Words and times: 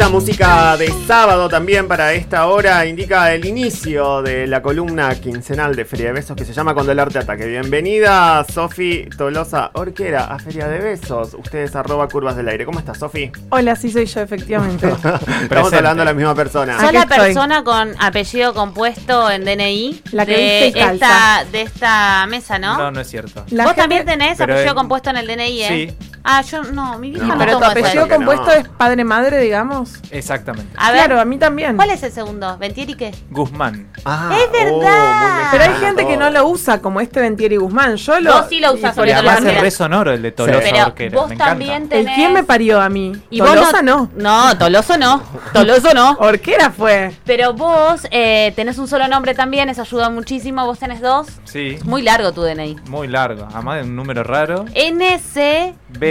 Esa 0.00 0.08
música 0.08 0.76
de 0.78 0.90
sábado 1.06 1.50
también 1.50 1.86
para 1.86 2.14
esta 2.14 2.46
hora 2.46 2.86
indica 2.86 3.34
el 3.34 3.44
inicio 3.44 4.22
de 4.22 4.46
la 4.46 4.62
columna 4.62 5.14
quincenal 5.20 5.76
de 5.76 5.84
Feria 5.84 6.06
de 6.06 6.12
Besos 6.14 6.34
que 6.34 6.46
se 6.46 6.54
llama 6.54 6.72
Cuando 6.72 6.90
el 6.92 6.98
arte 6.98 7.18
ataque. 7.18 7.44
Bienvenida, 7.46 8.42
Sofi 8.50 9.06
Tolosa 9.14 9.70
Orquera, 9.74 10.24
a 10.24 10.38
Feria 10.38 10.68
de 10.68 10.78
Besos. 10.78 11.34
Ustedes 11.34 11.76
arroba 11.76 12.08
curvas 12.08 12.34
del 12.34 12.48
aire. 12.48 12.64
¿Cómo 12.64 12.78
estás, 12.78 12.96
Sofi? 12.96 13.30
Hola, 13.50 13.76
sí 13.76 13.90
soy 13.90 14.06
yo, 14.06 14.22
efectivamente. 14.22 14.88
Estamos 15.42 15.70
hablando 15.70 16.00
de 16.00 16.06
la 16.06 16.14
misma 16.14 16.34
persona. 16.34 16.80
Soy 16.80 16.94
la 16.94 17.02
estoy. 17.02 17.18
persona 17.18 17.62
con 17.62 17.94
apellido 17.98 18.54
compuesto 18.54 19.30
en 19.30 19.44
DNI 19.44 20.00
La 20.12 20.24
que 20.24 20.32
de, 20.34 20.62
viste 20.64 20.80
esta, 20.94 21.44
de 21.52 21.60
esta 21.60 22.26
mesa, 22.26 22.58
¿no? 22.58 22.78
No, 22.78 22.90
no 22.90 23.00
es 23.02 23.06
cierto. 23.10 23.44
La 23.50 23.64
Vos 23.64 23.72
gente- 23.74 23.82
también 23.82 24.06
tenés 24.06 24.38
Pero 24.38 24.54
apellido 24.54 24.70
en- 24.72 24.76
compuesto 24.78 25.10
en 25.10 25.16
el 25.18 25.26
DNI, 25.26 25.62
¿eh? 25.62 25.68
Sí. 26.00 26.09
Ah, 26.22 26.42
yo 26.42 26.62
no, 26.64 26.98
mi 26.98 27.10
vieja 27.10 27.26
No, 27.26 27.34
no, 27.34 27.38
Pero 27.44 27.58
tu 27.58 27.64
apellido 27.64 28.06
no. 28.06 28.14
compuesto 28.14 28.50
es 28.52 28.68
padre-madre, 28.68 29.38
digamos. 29.38 29.94
Exactamente. 30.10 30.70
A 30.76 30.92
ver, 30.92 31.04
Claro, 31.06 31.20
a 31.20 31.24
mí 31.24 31.38
también. 31.38 31.76
¿cuál 31.76 31.90
es 31.90 32.02
el 32.02 32.12
segundo? 32.12 32.58
¿Ventieri 32.58 32.94
qué? 32.94 33.14
Guzmán. 33.30 33.88
Ah, 34.04 34.30
Es 34.34 34.52
verdad. 34.52 35.34
muy 35.34 35.44
Pero 35.50 35.62
hay 35.64 35.68
mexicano 35.70 35.86
gente 35.96 36.06
que 36.06 36.16
no 36.16 36.26
todo. 36.30 36.42
lo 36.42 36.48
usa, 36.48 36.80
como 36.82 37.00
este 37.00 37.20
Ventieri 37.20 37.56
Guzmán. 37.56 37.96
Yo 37.96 38.20
lo. 38.20 38.32
Vos 38.34 38.46
sí 38.48 38.60
lo 38.60 38.72
usás, 38.74 38.92
y 38.92 38.94
sobre 38.96 39.12
todo 39.14 39.30
además 39.30 39.44
es 39.54 39.60
re 39.60 39.70
sonoro 39.70 40.12
el 40.12 40.22
de 40.22 40.32
Tolosa 40.32 40.58
Pero 40.60 40.86
Orquera. 40.86 41.16
vos 41.18 41.28
me 41.28 41.34
encanta. 41.34 41.50
también 41.50 41.82
¿El 41.84 41.88
tenés... 41.88 42.14
quién 42.14 42.32
me 42.34 42.44
parió 42.44 42.80
a 42.80 42.88
mí? 42.88 43.12
Y 43.30 43.40
vos 43.40 43.48
Tolosa 43.50 43.82
no. 43.82 44.10
No, 44.16 44.56
Toloso 44.58 44.98
no. 44.98 45.22
Toloso 45.52 45.94
no. 45.94 46.16
Orquera 46.20 46.70
fue. 46.70 47.12
Pero 47.24 47.54
vos 47.54 48.06
eh, 48.10 48.52
tenés 48.56 48.78
un 48.78 48.88
solo 48.88 49.08
nombre 49.08 49.34
también, 49.34 49.68
eso 49.68 49.82
ayuda 49.82 50.10
muchísimo. 50.10 50.64
Vos 50.66 50.78
tenés 50.78 51.00
dos. 51.00 51.28
Sí, 51.44 51.78
Muy 51.84 52.02
largo 52.02 52.32
tu 52.32 52.42
DNI. 52.42 52.76
muy 52.88 53.08
largo. 53.08 53.48
Además 53.52 53.76
de 53.76 53.82
un 53.84 53.96
número 53.96 54.22
raro. 54.22 54.66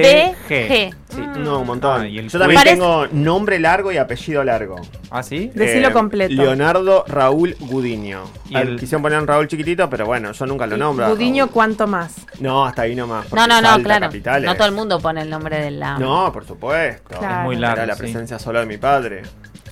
NCBG. 0.01 0.93
Sí. 1.09 1.21
Mm. 1.21 1.43
No, 1.43 1.59
un 1.59 1.67
montón. 1.67 2.01
Ah, 2.01 2.07
y 2.07 2.19
el 2.19 2.29
Yo 2.29 2.37
también 2.39 2.59
Parece- 2.59 2.75
tengo 2.77 3.07
nombre 3.11 3.59
largo 3.59 3.91
y 3.91 3.97
apellido 3.97 4.43
largo. 4.43 4.75
¿Ah, 5.09 5.23
sí? 5.23 5.51
Decilo 5.53 5.91
completo. 5.91 6.33
Leonardo 6.33 7.03
Raúl 7.07 7.55
Gudiño. 7.59 8.23
Y 8.49 8.55
Al- 8.55 8.67
el- 8.69 8.79
Quisieron 8.79 9.01
poner 9.01 9.19
un 9.19 9.27
Raúl 9.27 9.47
chiquitito, 9.47 9.89
pero 9.89 10.05
bueno, 10.05 10.31
yo 10.31 10.45
nunca 10.45 10.65
lo 10.67 10.77
nombro. 10.77 11.05
a 11.05 11.09
Raúl. 11.09 11.49
¿cuánto 11.51 11.87
más? 11.87 12.15
No, 12.39 12.65
hasta 12.65 12.83
ahí 12.83 12.95
nomás. 12.95 13.31
No, 13.33 13.47
no, 13.47 13.61
no, 13.61 13.67
Salta, 13.69 13.83
claro. 13.83 14.05
capitales. 14.07 14.45
No 14.49 14.55
todo 14.55 14.67
el 14.67 14.73
mundo 14.73 14.99
pone 14.99 15.21
el 15.21 15.29
nombre 15.29 15.59
de 15.59 15.71
la. 15.71 15.97
No, 15.97 16.31
por 16.31 16.45
supuesto. 16.45 17.17
Claro. 17.17 17.39
Es 17.39 17.43
muy 17.45 17.55
Era 17.57 17.67
largo. 17.69 17.85
la 17.87 17.93
sí. 17.95 17.99
presencia 17.99 18.39
solo 18.39 18.59
de 18.59 18.65
mi 18.65 18.77
padre. 18.77 19.23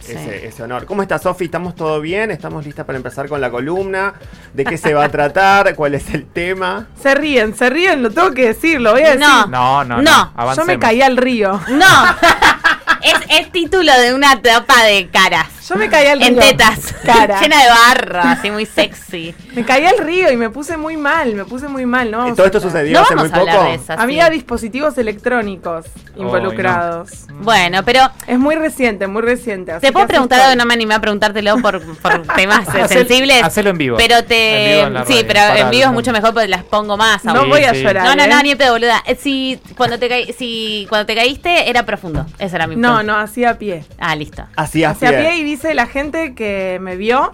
Sí. 0.07 0.13
Ese, 0.13 0.47
ese 0.47 0.63
honor. 0.63 0.85
¿Cómo 0.85 1.01
está 1.01 1.19
Sofi? 1.19 1.45
¿Estamos 1.45 1.75
todo 1.75 1.99
bien? 2.01 2.31
¿Estamos 2.31 2.65
listas 2.65 2.85
para 2.85 2.97
empezar 2.97 3.27
con 3.27 3.41
la 3.41 3.49
columna? 3.51 4.13
¿De 4.53 4.63
qué 4.63 4.77
se 4.77 4.93
va 4.93 5.05
a 5.05 5.09
tratar? 5.09 5.75
¿Cuál 5.75 5.95
es 5.95 6.13
el 6.13 6.25
tema? 6.25 6.87
Se 7.01 7.13
ríen, 7.13 7.55
se 7.55 7.69
ríen, 7.69 8.03
lo 8.03 8.09
tengo 8.11 8.31
que 8.33 8.47
decir, 8.47 8.79
lo 8.79 8.93
voy 8.93 9.01
a 9.01 9.15
decir. 9.15 9.19
No. 9.19 9.47
No, 9.47 9.83
no, 9.83 10.01
no. 10.01 10.33
No, 10.35 10.55
Yo 10.55 10.65
me 10.65 10.79
caí 10.79 11.01
al 11.01 11.17
río. 11.17 11.59
No. 11.69 11.85
es, 13.03 13.39
es 13.39 13.51
título 13.51 13.91
de 13.99 14.13
una 14.13 14.41
tapa 14.41 14.83
de 14.83 15.09
caras. 15.09 15.56
Yo 15.69 15.75
me 15.75 15.89
caí 15.89 16.07
al 16.07 16.19
río. 16.19 16.27
En 16.29 16.35
tetas. 16.39 16.93
Cara. 17.05 17.39
Llena 17.41 17.61
de 17.63 17.69
barra, 17.69 18.31
así 18.33 18.49
muy 18.51 18.65
sexy. 18.65 19.33
Me 19.53 19.65
caí 19.65 19.85
al 19.85 19.97
río 19.97 20.31
y 20.31 20.37
me 20.37 20.49
puse 20.49 20.77
muy 20.77 20.97
mal, 20.97 21.33
me 21.33 21.45
puse 21.45 21.67
muy 21.67 21.85
mal. 21.85 22.09
No 22.11 22.19
vamos 22.19 22.35
¿Todo 22.35 22.45
esto 22.45 22.59
sucedió 22.59 22.93
No 22.99 23.05
hace 23.05 23.15
muy 23.15 23.29
poco? 23.29 23.63
de 23.63 23.73
eso. 23.75 23.93
Había 23.97 24.27
sí. 24.27 24.33
dispositivos 24.33 24.97
electrónicos 24.97 25.85
involucrados. 26.15 27.25
Bueno, 27.41 27.83
pero 27.83 28.01
Es 28.27 28.37
muy 28.39 28.55
reciente, 28.55 29.07
muy 29.07 29.21
reciente. 29.21 29.71
así 29.71 29.81
te 29.85 29.91
puedo 29.91 30.07
preguntar 30.07 30.39
algo, 30.41 30.55
no 30.55 30.65
me 30.65 30.73
animé 30.73 30.95
a 30.95 30.99
preguntártelo 31.01 31.57
por, 31.59 31.81
por 31.97 32.21
temas 32.35 32.67
Hacel- 32.67 32.87
sensibles. 32.87 33.43
hacelo 33.43 33.69
en 33.71 33.77
vivo. 33.77 33.97
Pero 33.97 34.17
En 34.17 34.25
te. 34.25 34.73
vivo 34.75 34.87
en 34.87 34.93
la 34.93 35.05
sí, 35.05 35.13
radio, 35.13 35.27
pero 35.27 35.39
en 35.65 35.69
vivo 35.69 35.83
es 35.85 35.91
mucho 35.91 36.11
mejor 36.11 36.33
porque 36.33 36.47
las 36.47 36.63
pongo 36.63 36.97
más. 36.97 37.23
No. 37.25 37.41
Sí, 37.43 37.49
voy 37.49 37.63
a 37.63 37.73
sí. 37.73 37.81
llorar. 37.83 38.05
No, 38.05 38.15
no, 38.15 38.23
¿eh? 38.23 38.27
no, 38.27 38.41
ni 38.43 38.55
pedo, 38.55 38.73
boluda. 38.73 39.03
Eh, 39.05 39.15
Si 39.19 39.59
cuando 39.75 39.99
te 39.99 40.09
caí, 40.09 40.33
si 40.33 40.85
cuando 40.89 41.05
te 41.05 41.15
caíste 41.15 41.69
era 41.69 41.85
profundo. 41.85 42.25
Esa 42.39 42.55
era 42.57 42.67
mi 42.67 42.75
No, 42.75 42.95
pregunta. 42.97 43.03
no, 43.03 43.17
así 43.19 43.45
a 43.45 43.57
pie. 43.57 43.85
Ah, 43.99 44.15
listo. 44.15 44.43
Así 44.55 44.83
a 44.83 44.91
Hacia 44.91 45.09
pie. 45.09 45.19
pie 45.19 45.35
y 45.37 45.43
dice 45.57 45.73
la 45.73 45.87
gente 45.87 46.33
que 46.35 46.77
me 46.81 46.95
vio 46.95 47.31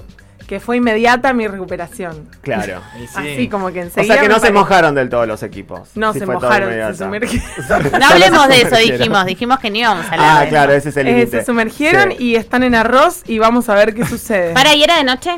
que 0.48 0.60
fue 0.60 0.76
inmediata 0.78 1.32
mi 1.34 1.48
recuperación. 1.48 2.30
Claro. 2.42 2.82
Sí. 2.98 3.08
Así 3.16 3.48
como 3.50 3.72
que 3.72 3.80
O 3.80 3.84
enseguida. 3.84 4.14
sea 4.16 4.24
que 4.24 4.30
no 4.30 4.40
se 4.40 4.52
mojaron 4.52 4.94
del 4.96 5.10
todo 5.10 5.26
los 5.26 5.42
equipos. 5.44 5.90
No 5.96 6.12
Sí 6.14 6.20
se 6.20 6.26
mojaron, 6.26 6.70
se 6.70 6.76
inmediata. 6.76 6.94
sumergieron. 7.06 7.50
No 8.00 8.06
hablemos 8.08 8.48
de 8.50 8.62
eso, 8.62 8.76
dijimos. 8.78 9.26
Dijimos 9.26 9.60
que 9.60 9.70
no 9.70 9.78
íbamos 9.78 10.06
a 10.06 10.12
hablar 10.14 10.38
Ah, 10.38 10.42
de 10.42 10.50
claro, 10.50 10.72
eso. 10.74 10.90
ese 10.90 10.90
es 10.90 10.98
el 10.98 11.08
Eh, 11.08 11.14
límite. 11.20 11.40
se 11.40 11.46
sumergieron 11.46 12.12
Sí. 12.12 12.18
y 12.20 12.36
están 12.36 12.64
en 12.64 12.76
arroz 12.76 13.24
y 13.26 13.40
vamos 13.40 13.70
a 13.70 13.76
ver 13.76 13.94
qué 13.94 14.06
sucede. 14.06 14.54
Para, 14.54 14.74
¿y 14.76 14.84
era 14.84 14.98
de 14.98 15.04
noche? 15.06 15.32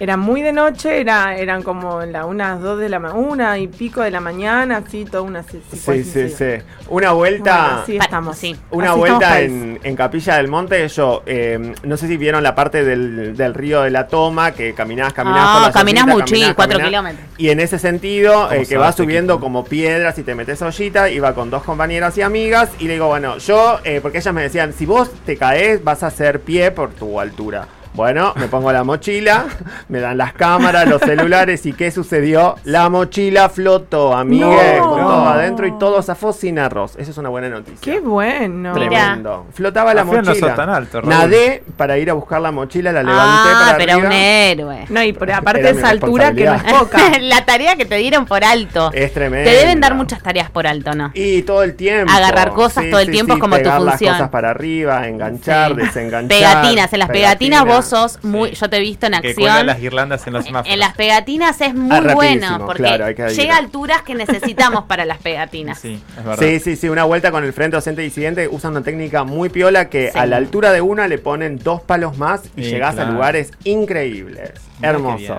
Era 0.00 0.16
muy 0.16 0.40
de 0.40 0.52
noche, 0.52 0.98
era, 0.98 1.36
eran 1.36 1.62
como 1.62 2.00
la, 2.06 2.24
unas 2.24 2.58
dos 2.62 2.80
de 2.80 2.88
la 2.88 2.98
ma- 2.98 3.12
una 3.12 3.58
y 3.58 3.68
pico 3.68 4.00
de 4.00 4.10
la 4.10 4.18
mañana, 4.20 4.78
así, 4.78 5.04
toda 5.04 5.22
una 5.22 5.42
Sí, 5.42 5.60
sí, 6.04 6.30
sí. 6.30 6.44
Una 6.88 7.12
vuelta. 7.12 7.60
Bueno, 7.66 7.80
así 7.82 7.96
estamos. 7.98 8.38
sí. 8.38 8.56
Una 8.70 8.90
Así 8.92 8.98
vuelta 8.98 9.40
estamos, 9.40 9.62
en, 9.66 9.80
en 9.82 9.96
Capilla 9.96 10.36
del 10.36 10.48
Monte, 10.48 10.88
yo 10.88 11.22
eh, 11.26 11.74
no 11.82 11.96
sé 11.98 12.08
si 12.08 12.16
vieron 12.16 12.42
la 12.42 12.54
parte 12.54 12.82
del, 12.82 13.36
del 13.36 13.52
río 13.52 13.82
de 13.82 13.90
la 13.90 14.06
Toma, 14.08 14.52
que 14.52 14.72
caminás, 14.72 15.12
caminás 15.12 15.44
Ah, 15.46 15.52
por 15.52 15.62
la 15.66 15.72
caminás 15.72 16.06
mucho, 16.06 16.24
caminás, 16.24 16.54
cuatro 16.54 16.78
caminás. 16.78 16.88
kilómetros. 16.88 17.28
Y 17.36 17.50
en 17.50 17.60
ese 17.60 17.78
sentido, 17.78 18.32
¿Cómo 18.48 18.52
eh, 18.52 18.66
que 18.66 18.78
va 18.78 18.92
subiendo 18.92 19.34
equipo? 19.34 19.44
como 19.44 19.64
piedras 19.66 20.18
y 20.18 20.22
te 20.22 20.34
metes 20.34 20.62
ollita, 20.62 21.10
iba 21.10 21.34
con 21.34 21.50
dos 21.50 21.62
compañeras 21.62 22.16
y 22.16 22.22
amigas, 22.22 22.70
y 22.78 22.86
le 22.86 22.94
digo, 22.94 23.08
bueno, 23.08 23.36
yo, 23.36 23.80
eh, 23.84 24.00
porque 24.00 24.16
ellas 24.18 24.32
me 24.32 24.42
decían, 24.42 24.72
si 24.72 24.86
vos 24.86 25.10
te 25.26 25.36
caes, 25.36 25.84
vas 25.84 26.02
a 26.02 26.06
hacer 26.06 26.40
pie 26.40 26.70
por 26.70 26.90
tu 26.94 27.20
altura. 27.20 27.68
Bueno, 27.92 28.32
me 28.36 28.46
pongo 28.46 28.70
la 28.72 28.84
mochila, 28.84 29.46
me 29.88 29.98
dan 29.98 30.16
las 30.16 30.32
cámaras, 30.32 30.88
los 30.88 31.00
celulares 31.02 31.66
y 31.66 31.72
¿qué 31.72 31.90
sucedió? 31.90 32.54
La 32.64 32.88
mochila 32.88 33.48
flotó, 33.48 34.14
amigue, 34.16 34.76
No. 34.78 34.90
con 34.90 35.00
todo 35.00 35.28
adentro 35.28 35.66
y 35.66 35.76
todo 35.78 36.00
zafó 36.00 36.32
sin 36.32 36.60
arroz. 36.60 36.94
Esa 36.98 37.10
es 37.10 37.18
una 37.18 37.28
buena 37.30 37.48
noticia. 37.48 37.78
Qué 37.80 37.98
bueno. 37.98 38.72
Tremendo. 38.74 39.46
Flotaba 39.52 39.92
la 39.92 40.02
Al 40.02 40.08
final 40.08 40.24
no 40.24 40.30
mochila. 40.30 40.46
sos 40.48 40.56
tan 40.56 40.68
alto, 40.70 41.00
Raúl. 41.00 41.10
Nadé 41.10 41.64
para 41.76 41.98
ir 41.98 42.08
a 42.10 42.12
buscar 42.12 42.40
la 42.40 42.52
mochila, 42.52 42.92
la 42.92 43.02
levanté 43.02 43.48
Ah, 43.52 43.62
para 43.66 43.78
pero 43.78 43.92
arriba. 43.94 44.06
un 44.06 44.12
héroe. 44.12 44.84
No, 44.88 45.02
y 45.02 45.12
por, 45.12 45.30
aparte 45.32 45.62
de 45.62 45.70
esa 45.70 45.88
altura 45.88 46.32
que 46.32 46.44
no 46.44 46.54
es 46.54 46.62
poca. 46.62 46.98
la 47.20 47.44
tarea 47.44 47.74
que 47.74 47.86
te 47.86 47.96
dieron 47.96 48.24
por 48.24 48.44
alto. 48.44 48.92
Es 48.94 49.12
tremendo. 49.12 49.50
Te 49.50 49.56
deben 49.56 49.80
dar 49.80 49.94
muchas 49.96 50.22
tareas 50.22 50.48
por 50.48 50.66
alto, 50.68 50.94
¿no? 50.94 51.10
Y 51.14 51.42
todo 51.42 51.64
el 51.64 51.74
tiempo. 51.74 52.12
Agarrar 52.12 52.50
cosas 52.50 52.84
todo 52.88 53.00
el 53.00 53.10
tiempo 53.10 53.34
es 53.34 53.40
como 53.40 53.56
tu 53.56 53.62
pegar 53.64 53.78
función. 53.78 54.12
las 54.12 54.18
cosas 54.20 54.30
para 54.30 54.50
arriba, 54.50 55.08
enganchar, 55.08 55.72
Sí. 55.72 55.76
desenganchar. 55.78 56.28
Pegatinas, 56.38 56.92
en 56.92 56.98
las 57.00 57.08
pegatinas 57.08 57.64
vos 57.64 57.79
Pegatinas. 57.88 58.12
sos 58.12 58.24
muy, 58.24 58.50
Sí. 58.50 58.56
yo 58.56 58.70
te 58.70 58.76
he 58.76 58.80
visto 58.80 59.06
en 59.06 59.12
Que 59.20 59.28
acción. 59.30 59.66
las 59.66 59.80
guirlandas 59.80 60.26
en 60.26 60.32
los 60.34 60.44
semáforos. 60.44 60.72
En 60.72 60.78
las 60.80 60.94
pegatinas 60.94 61.60
es 61.60 61.74
muy 61.74 61.96
Ah, 61.96 62.14
bueno 62.14 62.62
porque 62.66 62.82
claro, 62.82 63.10
llega 63.10 63.54
a 63.54 63.58
alturas 63.58 64.02
que 64.02 64.14
necesitamos 64.14 64.84
para 64.84 65.04
las 65.04 65.18
pegatinas. 65.18 65.78
Sí, 65.78 66.00
es 66.18 66.24
verdad. 66.24 66.38
Sí, 66.44 66.60
sí, 66.60 66.76
sí, 66.76 66.88
una 66.88 67.04
vuelta 67.04 67.30
con 67.30 67.44
el 67.44 67.52
frente 67.52 67.76
docente 67.76 68.02
disidente 68.02 68.48
usan 68.48 68.72
una 68.72 68.82
técnica 68.82 69.24
muy 69.24 69.48
piola 69.48 69.88
que 69.88 70.10
Sí. 70.12 70.18
a 70.18 70.26
la 70.26 70.36
altura 70.36 70.72
de 70.72 70.80
una 70.80 71.08
le 71.08 71.18
ponen 71.18 71.58
dos 71.58 71.80
palos 71.80 72.18
más 72.18 72.42
y 72.56 72.64
Sí, 72.64 72.70
llegás 72.70 72.98
a 72.98 73.04
lugares 73.04 73.52
increíbles. 73.64 74.52
Hermoso. 74.82 75.38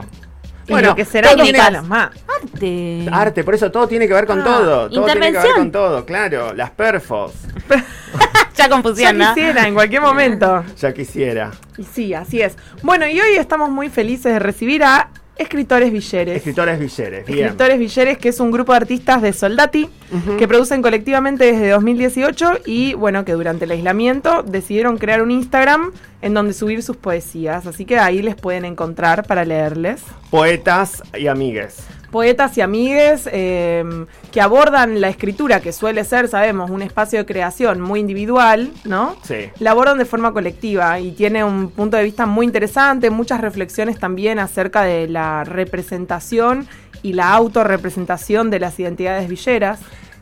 lo 0.67 0.95
que 0.95 1.03
será 1.03 1.31
todo 1.33 1.43
tiene- 1.43 1.57
palos 1.59 1.85
más. 1.85 2.11
Arte. 2.41 3.05
Arte, 3.11 3.43
por 3.43 3.53
eso 3.55 3.69
todo 3.71 3.87
tiene 3.89 4.07
que 4.07 4.13
ver 4.13 4.25
con 4.25 4.39
Ah, 4.39 4.43
todo. 4.45 4.89
Todo 4.89 5.05
tiene 5.05 5.13
que 5.13 5.19
ver 5.19 5.27
intervención. 5.29 5.57
con 5.57 5.71
todo, 5.71 6.05
claro. 6.05 6.53
Las 6.53 6.69
perfos. 6.71 7.33
ya 8.21 8.51
Ya 8.55 8.69
confusión, 8.69 9.17
¿no? 9.17 9.33
quisiera, 9.33 9.67
en 9.67 9.73
cualquier 9.73 10.01
momento. 10.01 10.63
Ya 10.79 10.93
quisiera. 10.93 11.51
Y 11.77 11.83
sí, 11.83 12.13
así 12.13 12.41
es. 12.41 12.55
Bueno, 12.83 13.07
y 13.07 13.19
hoy 13.19 13.35
estamos 13.37 13.69
muy 13.69 13.89
felices 13.89 14.33
de 14.33 14.39
recibir 14.39 14.83
a 14.83 15.09
Escritores 15.41 15.91
Villeres. 15.91 16.37
Escritores 16.37 16.79
Villeres. 16.79 17.25
Bien. 17.25 17.45
Escritores 17.45 17.79
Villeres, 17.79 18.17
que 18.19 18.29
es 18.29 18.39
un 18.39 18.51
grupo 18.51 18.73
de 18.73 18.77
artistas 18.77 19.21
de 19.21 19.33
Soldati, 19.33 19.89
que 20.37 20.47
producen 20.47 20.81
colectivamente 20.81 21.45
desde 21.45 21.69
2018 21.69 22.59
y 22.65 22.93
bueno, 22.93 23.25
que 23.25 23.31
durante 23.33 23.65
el 23.65 23.71
aislamiento 23.71 24.43
decidieron 24.43 24.97
crear 24.97 25.21
un 25.23 25.31
Instagram 25.31 25.93
en 26.21 26.33
donde 26.33 26.53
subir 26.53 26.83
sus 26.83 26.97
poesías. 26.97 27.65
Así 27.65 27.85
que 27.85 27.97
ahí 27.97 28.21
les 28.21 28.35
pueden 28.35 28.65
encontrar 28.65 29.25
para 29.25 29.43
leerles. 29.43 30.03
Poetas 30.29 31.01
y 31.17 31.27
amigues. 31.27 31.87
Poetas 32.11 32.57
y 32.57 32.61
amigues 32.61 33.29
eh, 33.31 33.83
que 34.31 34.41
abordan 34.41 34.99
la 34.99 35.09
escritura, 35.09 35.61
que 35.61 35.71
suele 35.71 36.03
ser, 36.03 36.27
sabemos, 36.27 36.69
un 36.69 36.81
espacio 36.81 37.19
de 37.19 37.25
creación 37.25 37.79
muy 37.79 37.99
individual, 38.01 38.71
¿no? 38.83 39.15
Sí. 39.23 39.49
La 39.59 39.71
abordan 39.71 39.97
de 39.97 40.05
forma 40.05 40.33
colectiva 40.33 40.99
y 40.99 41.11
tiene 41.11 41.43
un 41.43 41.69
punto 41.69 41.97
de 41.97 42.03
vista 42.03 42.25
muy 42.25 42.45
interesante, 42.45 43.09
muchas 43.09 43.41
reflexiones 43.41 43.97
también 43.97 44.39
acerca 44.39 44.83
de 44.83 45.07
la 45.07 45.43
representación 45.43 46.67
y 47.03 47.13
la 47.13 47.33
autorrepresentación 47.33 48.49
de 48.49 48.59
las 48.59 48.79
identidades 48.79 49.27
villeras. 49.27 49.79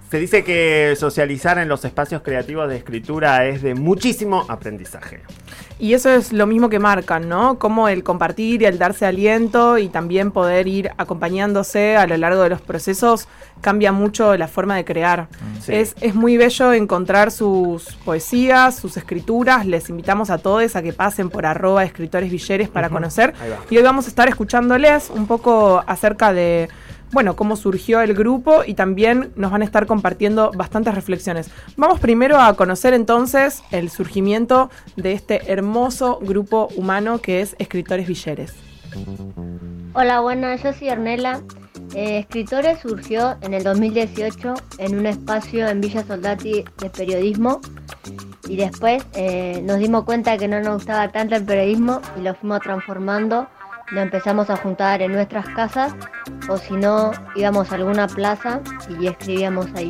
Se 0.09 0.17
dice 0.17 0.43
que 0.43 0.95
socializar 0.97 1.59
en 1.59 1.67
los 1.67 1.85
espacios 1.85 2.23
creativos 2.23 2.67
de 2.67 2.77
escritura 2.77 3.45
es 3.45 3.61
de 3.61 3.75
muchísimo 3.75 4.43
aprendizaje. 4.49 5.21
Y 5.77 5.93
eso 5.93 6.09
es 6.09 6.33
lo 6.33 6.47
mismo 6.47 6.67
que 6.67 6.79
marcan, 6.79 7.29
¿no? 7.29 7.59
Como 7.59 7.87
el 7.87 8.03
compartir 8.03 8.63
y 8.63 8.65
el 8.65 8.79
darse 8.79 9.05
aliento 9.05 9.77
y 9.77 9.87
también 9.87 10.31
poder 10.31 10.67
ir 10.67 10.89
acompañándose 10.97 11.95
a 11.95 12.07
lo 12.07 12.17
largo 12.17 12.41
de 12.41 12.49
los 12.49 12.59
procesos 12.59 13.27
cambia 13.61 13.91
mucho 13.91 14.35
la 14.35 14.47
forma 14.47 14.75
de 14.75 14.83
crear. 14.83 15.27
Sí. 15.61 15.73
Es, 15.75 15.95
es 16.01 16.15
muy 16.15 16.37
bello 16.37 16.73
encontrar 16.73 17.29
sus 17.29 17.95
poesías, 18.03 18.75
sus 18.75 18.97
escrituras. 18.97 19.67
Les 19.67 19.89
invitamos 19.89 20.31
a 20.31 20.39
todos 20.39 20.75
a 20.75 20.81
que 20.81 20.91
pasen 20.91 21.29
por 21.29 21.45
arroba 21.45 21.83
escritores 21.83 22.31
para 22.69 22.89
conocer. 22.89 23.33
Y 23.69 23.77
hoy 23.77 23.83
vamos 23.83 24.05
a 24.05 24.09
estar 24.09 24.27
escuchándoles 24.27 25.11
un 25.11 25.27
poco 25.27 25.83
acerca 25.85 26.33
de, 26.33 26.67
bueno, 27.11 27.35
cómo 27.35 27.55
surgió 27.55 28.01
el 28.01 28.13
grupo 28.13 28.63
y 28.65 28.73
también 28.73 29.31
nos 29.35 29.51
van 29.51 29.61
a 29.61 29.65
estar 29.65 29.85
compartiendo 29.85 30.51
bastantes 30.55 30.93
reflexiones. 30.93 31.49
Vamos 31.75 31.99
primero 31.99 32.39
a 32.39 32.53
conocer 32.55 32.93
entonces 32.93 33.63
el 33.71 33.89
surgimiento 33.89 34.69
de 34.95 35.13
este 35.13 35.51
hermoso 35.51 36.19
grupo 36.21 36.69
humano 36.75 37.19
que 37.19 37.41
es 37.41 37.55
Escritores 37.59 38.07
Villeres. 38.07 38.53
Hola, 39.93 40.21
buenas, 40.21 40.63
yo 40.63 40.73
soy 40.73 40.89
Ornella. 40.89 41.41
Eh, 41.95 42.19
Escritores 42.19 42.79
surgió 42.79 43.37
en 43.41 43.53
el 43.53 43.63
2018 43.63 44.53
en 44.77 44.99
un 44.99 45.05
espacio 45.07 45.67
en 45.67 45.81
Villa 45.81 46.03
Soldati 46.03 46.63
de 46.77 46.89
periodismo 46.91 47.61
y 48.47 48.55
después 48.55 49.03
eh, 49.13 49.61
nos 49.63 49.79
dimos 49.79 50.03
cuenta 50.03 50.37
que 50.37 50.47
no 50.47 50.59
nos 50.59 50.75
gustaba 50.75 51.11
tanto 51.11 51.35
el 51.35 51.45
periodismo 51.45 52.01
y 52.17 52.21
lo 52.21 52.35
fuimos 52.35 52.61
transformando. 52.61 53.47
Lo 53.91 54.01
empezamos 54.01 54.51
a 54.51 54.55
juntar 54.55 55.01
en 55.01 55.13
nuestras 55.13 55.47
casas 55.49 55.95
o 56.47 56.57
si 56.57 56.73
no 56.75 57.11
íbamos 57.35 57.71
a 57.71 57.75
alguna 57.75 58.07
plaza 58.07 58.61
y 58.99 59.07
escribíamos 59.07 59.65
ahí. 59.75 59.89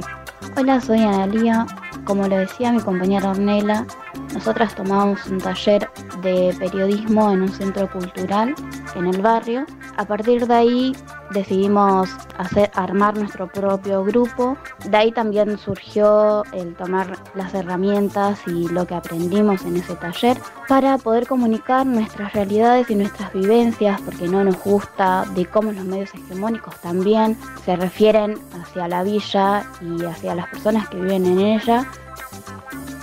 Hola, 0.58 0.80
soy 0.80 1.00
Analia. 1.02 1.66
Como 2.06 2.26
lo 2.28 2.38
decía 2.38 2.72
mi 2.72 2.80
compañera 2.80 3.32
Ornella, 3.32 3.86
nosotras 4.34 4.74
tomamos 4.74 5.26
un 5.26 5.40
taller 5.40 5.90
de 6.22 6.56
periodismo 6.58 7.30
en 7.32 7.42
un 7.42 7.50
centro 7.50 7.92
cultural 7.92 8.56
en 8.96 9.06
el 9.06 9.22
barrio. 9.22 9.66
A 9.98 10.06
partir 10.06 10.48
de 10.48 10.54
ahí 10.54 10.96
decidimos 11.32 12.10
hacer, 12.38 12.72
armar 12.74 13.18
nuestro 13.18 13.48
propio 13.48 14.04
grupo. 14.04 14.58
De 14.86 14.98
ahí 14.98 15.12
también 15.12 15.58
surgió 15.58 16.44
el 16.54 16.76
tomar 16.76 17.18
las 17.36 17.54
herramientas 17.54 18.40
y 18.48 18.68
lo 18.70 18.86
que 18.88 18.96
aprendimos 18.96 19.64
en 19.64 19.78
ese 19.78 19.96
taller 19.96 20.38
para 20.68 20.98
poder 20.98 21.28
comunicar 21.28 21.86
nuestras 21.86 22.34
realidades 22.34 22.90
y 22.90 22.96
nuestras 22.96 23.34
vivencias, 23.34 24.00
porque 24.02 24.28
no 24.28 24.44
nos 24.44 24.62
gusta 24.64 25.26
de 25.36 25.46
cómo 25.46 25.72
los 25.72 25.86
medios 25.86 26.14
hegemónicos 26.14 26.76
también 26.82 27.38
se 27.66 27.76
refieren 27.76 28.38
hacia 28.62 28.88
la 28.88 29.04
villa 29.04 29.66
y 29.82 30.06
hacia 30.06 30.36
las 30.36 30.48
personas 30.48 30.88
que 30.90 30.98
viven 30.98 31.26
en 31.26 31.40
ella. 31.40 31.88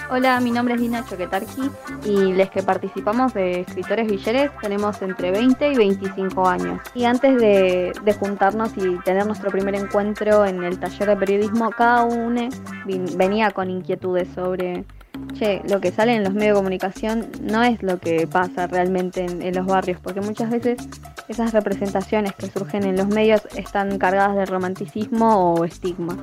Hola, 0.08 0.38
mi 0.38 0.52
nombre 0.52 0.74
es 0.74 0.80
Lina 0.80 1.04
Choquetarqui 1.04 1.68
y 2.04 2.32
los 2.32 2.48
que 2.50 2.62
participamos 2.62 3.34
de 3.34 3.62
Escritores 3.62 4.06
Villeres 4.06 4.52
tenemos 4.60 5.02
entre 5.02 5.32
20 5.32 5.72
y 5.72 5.74
25 5.74 6.48
años. 6.48 6.80
Y 6.94 7.04
antes 7.04 7.36
de, 7.40 7.92
juntarnos 8.20 8.70
y 8.76 8.98
tener 9.00 9.26
nuestro 9.26 9.50
primer 9.50 9.74
encuentro 9.74 10.44
en 10.44 10.62
el 10.62 10.78
taller 10.78 11.08
de 11.08 11.16
periodismo, 11.16 11.70
cada 11.70 12.04
uno 12.04 12.48
venía 13.16 13.50
con 13.50 13.68
inquietudes 13.68 14.28
sobre, 14.32 14.84
che, 15.34 15.62
lo 15.68 15.80
que 15.80 15.90
sale 15.90 16.14
en 16.14 16.22
los 16.22 16.34
medios 16.34 16.54
de 16.54 16.60
comunicación 16.60 17.26
no 17.42 17.64
es 17.64 17.82
lo 17.82 17.98
que 17.98 18.28
pasa 18.28 18.68
realmente 18.68 19.24
en, 19.24 19.42
en 19.42 19.56
los 19.56 19.66
barrios, 19.66 19.98
porque 20.00 20.20
muchas 20.20 20.50
veces 20.50 20.76
esas 21.26 21.52
representaciones 21.52 22.32
que 22.36 22.46
surgen 22.46 22.84
en 22.84 22.96
los 22.96 23.08
medios 23.08 23.42
están 23.56 23.98
cargadas 23.98 24.36
de 24.36 24.46
romanticismo 24.46 25.54
o 25.54 25.64
estigma. 25.64 26.16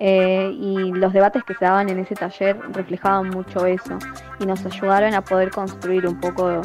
Eh, 0.00 0.54
y 0.56 0.92
los 0.92 1.12
debates 1.12 1.42
que 1.42 1.54
se 1.54 1.64
daban 1.64 1.88
en 1.88 1.98
ese 1.98 2.14
taller 2.14 2.56
reflejaban 2.72 3.30
mucho 3.30 3.66
eso 3.66 3.98
y 4.38 4.46
nos 4.46 4.64
ayudaron 4.64 5.12
a 5.14 5.22
poder 5.22 5.50
construir 5.50 6.06
un 6.06 6.20
poco 6.20 6.62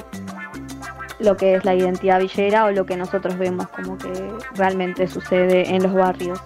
lo 1.20 1.38
que 1.38 1.56
es 1.56 1.66
la 1.66 1.74
identidad 1.74 2.20
villera 2.20 2.66
o 2.66 2.72
lo 2.72 2.86
que 2.86 2.96
nosotros 2.96 3.38
vemos 3.38 3.68
como 3.70 3.98
que 3.98 4.32
realmente 4.56 5.08
sucede 5.08 5.74
en 5.74 5.82
los 5.82 5.94
barrios. 5.94 6.40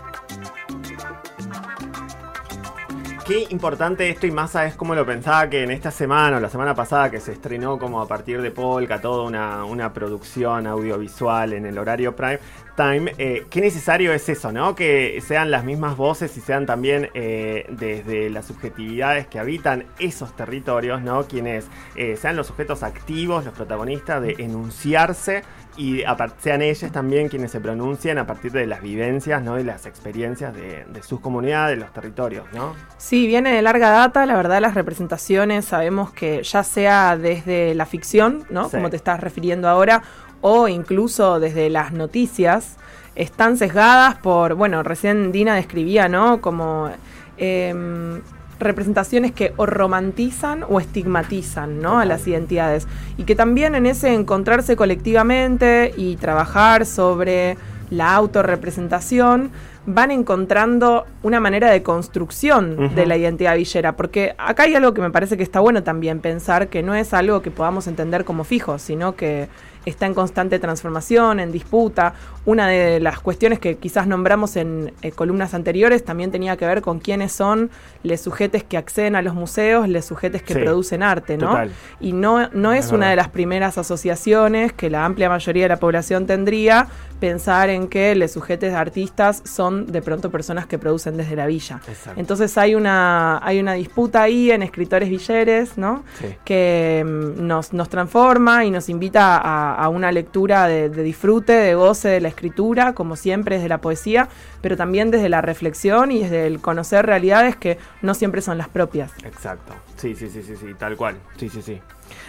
Qué 3.26 3.46
importante 3.50 4.10
esto 4.10 4.26
y 4.26 4.32
más 4.32 4.56
es 4.56 4.76
como 4.76 4.96
lo 4.96 5.06
pensaba 5.06 5.50
que 5.50 5.64
en 5.64 5.72
esta 5.72 5.92
semana 5.92 6.38
o 6.38 6.40
la 6.40 6.50
semana 6.50 6.74
pasada 6.74 7.12
que 7.12 7.20
se 7.20 7.34
estrenó 7.34 7.78
como 7.78 8.00
a 8.00 8.08
partir 8.08 8.42
de 8.42 8.52
Polka 8.52 9.02
toda 9.02 9.24
una, 9.24 9.66
una 9.66 9.92
producción 9.92 10.66
audiovisual 10.66 11.52
en 11.52 11.66
el 11.66 11.78
horario 11.78 12.16
prime 12.16 12.40
time. 12.78 13.14
eh, 13.18 13.46
qué 13.50 13.60
necesario 13.60 14.14
es 14.14 14.30
eso, 14.30 14.54
¿no? 14.54 14.76
Que 14.76 15.22
sean 15.26 15.52
las 15.52 15.66
mismas 15.66 15.98
voces 15.98 16.38
y 16.38 16.40
sean 16.42 16.66
también 16.66 17.10
eh, 17.14 17.66
desde 17.70 18.30
las 18.30 18.46
subjetividades 18.46 19.28
que 19.28 19.40
habitan 19.40 19.86
esos 20.00 20.34
territorios, 20.36 21.02
¿no? 21.02 21.28
Quienes 21.28 21.66
eh, 21.96 22.16
sean 22.16 22.38
los 22.38 22.48
sujetos 22.48 22.84
activos, 22.84 23.44
los 23.44 23.54
protagonistas 23.54 24.22
de 24.22 24.36
enunciarse 24.38 25.44
y 25.76 26.04
sean 26.40 26.62
ellos 26.64 26.92
también 26.92 27.30
quienes 27.30 27.52
se 27.52 27.60
pronuncian 27.60 28.18
a 28.18 28.26
partir 28.26 28.52
de 28.52 28.66
las 28.66 28.82
vivencias, 28.82 29.44
¿no? 29.44 29.60
Y 29.60 29.64
las 29.64 29.86
experiencias 29.86 30.54
de, 30.54 30.86
de 30.86 31.04
sus 31.04 31.20
comunidades, 31.20 31.78
de 31.78 31.84
los 31.84 31.94
territorios, 31.94 32.46
¿no? 32.54 32.76
Sí, 32.98 33.28
viene 33.28 33.54
de 33.54 33.62
larga 33.62 33.90
data, 33.90 34.26
la 34.26 34.36
verdad 34.36 34.60
las 34.60 34.74
representaciones 34.74 35.66
sabemos 35.66 36.12
que 36.12 36.42
ya 36.44 36.64
sea 36.64 37.18
desde 37.18 37.76
la 37.76 37.86
ficción, 37.86 38.46
¿no? 38.50 38.70
Sí. 38.70 38.78
Como 38.78 38.90
te 38.90 38.96
estás 38.96 39.20
refiriendo 39.20 39.68
ahora, 39.68 40.02
o 40.42 40.68
incluso 40.68 41.40
desde 41.40 41.70
las 41.70 41.94
noticias, 41.94 42.78
están 43.16 43.58
sesgadas 43.58 44.16
por, 44.16 44.54
bueno, 44.54 44.84
recién 44.84 45.32
Dina 45.32 45.56
describía, 45.56 46.08
¿no? 46.08 46.40
Como 46.40 46.90
em, 47.38 48.22
representaciones 48.60 49.32
que 49.32 49.54
o 49.58 49.66
romantizan 49.66 50.64
o 50.68 50.80
estigmatizan, 50.80 51.80
¿no? 51.82 52.00
A 52.00 52.06
las 52.06 52.28
identidades. 52.28 52.88
Y 53.18 53.24
que 53.24 53.36
también 53.36 53.76
en 53.76 53.86
ese 53.86 54.14
encontrarse 54.14 54.76
colectivamente 54.76 55.94
y 55.98 56.16
trabajar 56.18 56.86
sobre 56.86 57.58
la 57.90 58.14
autorrepresentación 58.14 59.52
van 59.86 60.12
encontrando 60.12 61.06
una 61.24 61.40
manera 61.40 61.72
de 61.72 61.82
construcción 61.82 62.94
de 62.94 63.06
la 63.06 63.16
identidad 63.16 63.56
villera, 63.56 63.96
porque 63.96 64.36
acá 64.38 64.64
hay 64.64 64.76
algo 64.76 64.94
que 64.94 65.00
me 65.00 65.12
parece 65.12 65.38
que 65.38 65.44
está 65.44 65.62
bueno 65.62 65.82
también 65.82 66.20
pensar, 66.20 66.68
que 66.68 66.84
no 66.84 66.94
es 66.94 67.14
algo 67.14 67.42
que 67.42 67.52
podamos 67.52 67.88
entender 67.88 68.26
como 68.26 68.44
fijo, 68.44 68.80
sino 68.80 69.16
que 69.16 69.48
está 69.90 70.06
en 70.06 70.14
constante 70.14 70.60
transformación, 70.60 71.40
en 71.40 71.52
disputa. 71.52 72.14
Una 72.46 72.68
de 72.68 73.00
las 73.00 73.20
cuestiones 73.20 73.60
que 73.60 73.78
quizás 73.78 74.08
nombramos 74.08 74.56
en 74.56 74.94
eh, 75.02 75.12
columnas 75.12 75.54
anteriores 75.54 76.04
también 76.04 76.32
tenía 76.32 76.56
que 76.58 76.66
ver 76.66 76.82
con 76.82 77.00
quiénes 77.00 77.32
son 77.32 77.70
los 78.04 78.22
sujetos 78.22 78.64
que 78.64 78.78
acceden 78.78 79.16
a 79.16 79.22
los 79.22 79.34
museos, 79.34 79.88
los 79.90 80.06
sujetos 80.06 80.42
que 80.42 80.54
Sí, 80.54 80.60
producen 80.62 81.04
arte, 81.04 81.38
¿no? 81.38 81.48
total. 81.48 81.72
Y 82.00 82.14
no, 82.14 82.50
no 82.50 82.72
es, 82.74 82.86
Es 82.86 82.92
una 82.92 83.00
verdad. 83.08 83.10
de 83.12 83.16
las 83.18 83.30
primeras 83.30 83.78
asociaciones 83.78 84.74
que 84.74 84.90
la 84.90 85.06
amplia 85.06 85.30
mayoría 85.30 85.64
de 85.64 85.70
la 85.70 85.78
población 85.78 86.26
tendría 86.26 86.88
pensar 87.20 87.70
en 87.70 87.88
que 87.88 88.14
los 88.16 88.32
sujetos 88.32 88.74
artistas 88.74 89.42
son 89.44 89.88
de 89.88 90.02
pronto 90.04 90.30
personas 90.30 90.68
que 90.68 90.78
producen 90.78 91.18
desde 91.18 91.36
la 91.36 91.48
villa. 91.48 91.82
Exacto. 91.88 92.20
Entonces 92.20 92.56
hay 92.60 92.76
una, 92.76 93.40
hay 93.44 93.60
una 93.60 93.74
disputa 93.74 94.22
ahí 94.22 94.52
en 94.52 94.62
escritores 94.62 95.10
villeres, 95.10 95.78
¿no? 95.78 96.04
Sí. 96.20 96.28
que 96.46 97.04
mm, 97.06 97.46
nos, 97.48 97.74
nos 97.74 97.90
transforma 97.90 98.66
y 98.66 98.72
nos 98.72 98.88
invita 98.90 99.38
a, 99.38 99.77
a 99.78 99.90
una 99.90 100.12
lectura 100.12 100.68
de, 100.68 100.90
disfrute, 100.90 101.54
de 101.54 101.76
goce 101.76 102.10
de 102.10 102.20
la 102.20 102.30
escritura, 102.30 102.94
como 102.94 103.16
siempre 103.16 103.58
desde 103.58 103.70
la 103.70 103.80
poesía, 103.80 104.28
pero 104.62 104.76
también 104.76 105.12
desde 105.12 105.30
la 105.30 105.42
reflexión 105.42 106.12
y 106.12 106.24
desde 106.24 106.48
el 106.48 106.60
conocer 106.60 107.06
realidades 107.06 107.56
que 107.56 107.78
no 108.02 108.16
siempre 108.16 108.42
son 108.42 108.58
las 108.58 108.70
propias. 108.70 109.12
Exacto. 109.24 109.74
Sí, 109.96 110.16
sí, 110.16 110.30
sí, 110.30 110.42
sí, 110.42 110.56
sí, 110.56 110.74
tal 110.78 110.98
cual. 110.98 111.18
Sí, 111.38 111.48
sí, 111.48 111.62
sí. 111.62 111.80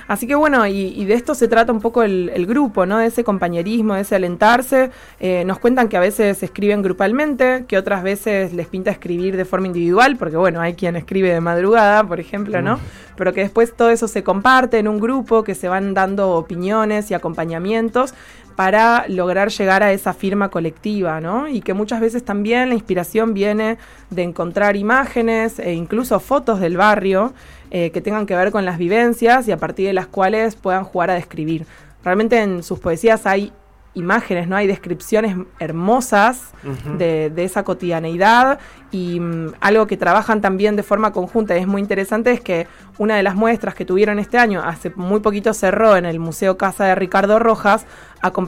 Así 0.06 0.26
que 0.26 0.34
bueno, 0.34 0.66
y, 0.66 0.94
y 0.96 1.04
de 1.04 1.14
esto 1.14 1.34
se 1.34 1.48
trata 1.48 1.72
un 1.72 1.80
poco 1.80 2.02
el, 2.02 2.30
el 2.34 2.46
grupo, 2.46 2.86
¿no? 2.86 2.98
De 2.98 3.06
ese 3.06 3.24
compañerismo, 3.24 3.94
de 3.94 4.02
ese 4.02 4.14
alentarse. 4.14 4.90
Eh, 5.20 5.44
nos 5.44 5.58
cuentan 5.58 5.88
que 5.88 5.96
a 5.96 6.00
veces 6.00 6.42
escriben 6.42 6.82
grupalmente, 6.82 7.64
que 7.68 7.76
otras 7.76 8.02
veces 8.02 8.52
les 8.52 8.66
pinta 8.66 8.90
escribir 8.90 9.36
de 9.36 9.44
forma 9.44 9.66
individual, 9.66 10.16
porque 10.16 10.36
bueno, 10.36 10.60
hay 10.60 10.74
quien 10.74 10.96
escribe 10.96 11.32
de 11.32 11.40
madrugada, 11.40 12.04
por 12.04 12.20
ejemplo, 12.20 12.62
¿no? 12.62 12.78
Pero 13.16 13.32
que 13.32 13.40
después 13.40 13.74
todo 13.76 13.90
eso 13.90 14.08
se 14.08 14.22
comparte 14.22 14.78
en 14.78 14.88
un 14.88 15.00
grupo, 15.00 15.44
que 15.44 15.54
se 15.54 15.68
van 15.68 15.94
dando 15.94 16.30
opiniones 16.30 17.10
y 17.10 17.14
acompañamientos 17.14 18.14
para 18.58 19.04
lograr 19.06 19.50
llegar 19.50 19.84
a 19.84 19.92
esa 19.92 20.12
firma 20.12 20.48
colectiva, 20.48 21.20
¿no? 21.20 21.46
Y 21.46 21.60
que 21.60 21.74
muchas 21.74 22.00
veces 22.00 22.24
también 22.24 22.70
la 22.70 22.74
inspiración 22.74 23.32
viene 23.32 23.78
de 24.10 24.24
encontrar 24.24 24.74
imágenes 24.74 25.60
e 25.60 25.74
incluso 25.74 26.18
fotos 26.18 26.58
del 26.58 26.76
barrio 26.76 27.34
eh, 27.70 27.92
que 27.92 28.00
tengan 28.00 28.26
que 28.26 28.34
ver 28.34 28.50
con 28.50 28.64
las 28.64 28.76
vivencias 28.76 29.46
y 29.46 29.52
a 29.52 29.58
partir 29.58 29.86
de 29.86 29.92
las 29.92 30.08
cuales 30.08 30.56
puedan 30.56 30.82
jugar 30.82 31.08
a 31.08 31.14
describir. 31.14 31.66
Realmente 32.02 32.42
en 32.42 32.64
sus 32.64 32.80
poesías 32.80 33.26
hay 33.26 33.52
imágenes, 33.98 34.48
¿no? 34.48 34.56
Hay 34.56 34.66
descripciones 34.66 35.36
hermosas 35.58 36.52
de, 36.98 37.30
de 37.30 37.44
esa 37.44 37.62
cotidianeidad 37.64 38.58
y 38.90 39.20
mm, 39.20 39.52
algo 39.60 39.86
que 39.86 39.96
trabajan 39.96 40.40
también 40.40 40.76
de 40.76 40.82
forma 40.82 41.12
conjunta 41.12 41.56
y 41.56 41.60
es 41.60 41.66
muy 41.66 41.80
interesante 41.82 42.30
es 42.32 42.40
que 42.40 42.66
una 42.98 43.16
de 43.16 43.22
las 43.22 43.34
muestras 43.34 43.74
que 43.74 43.84
tuvieron 43.84 44.18
este 44.18 44.38
año, 44.38 44.62
hace 44.64 44.90
muy 44.96 45.20
poquito 45.20 45.52
cerró 45.54 45.96
en 45.96 46.04
el 46.06 46.18
Museo 46.18 46.56
Casa 46.56 46.84
de 46.86 46.94
Ricardo 46.94 47.38
Rojas, 47.38 47.86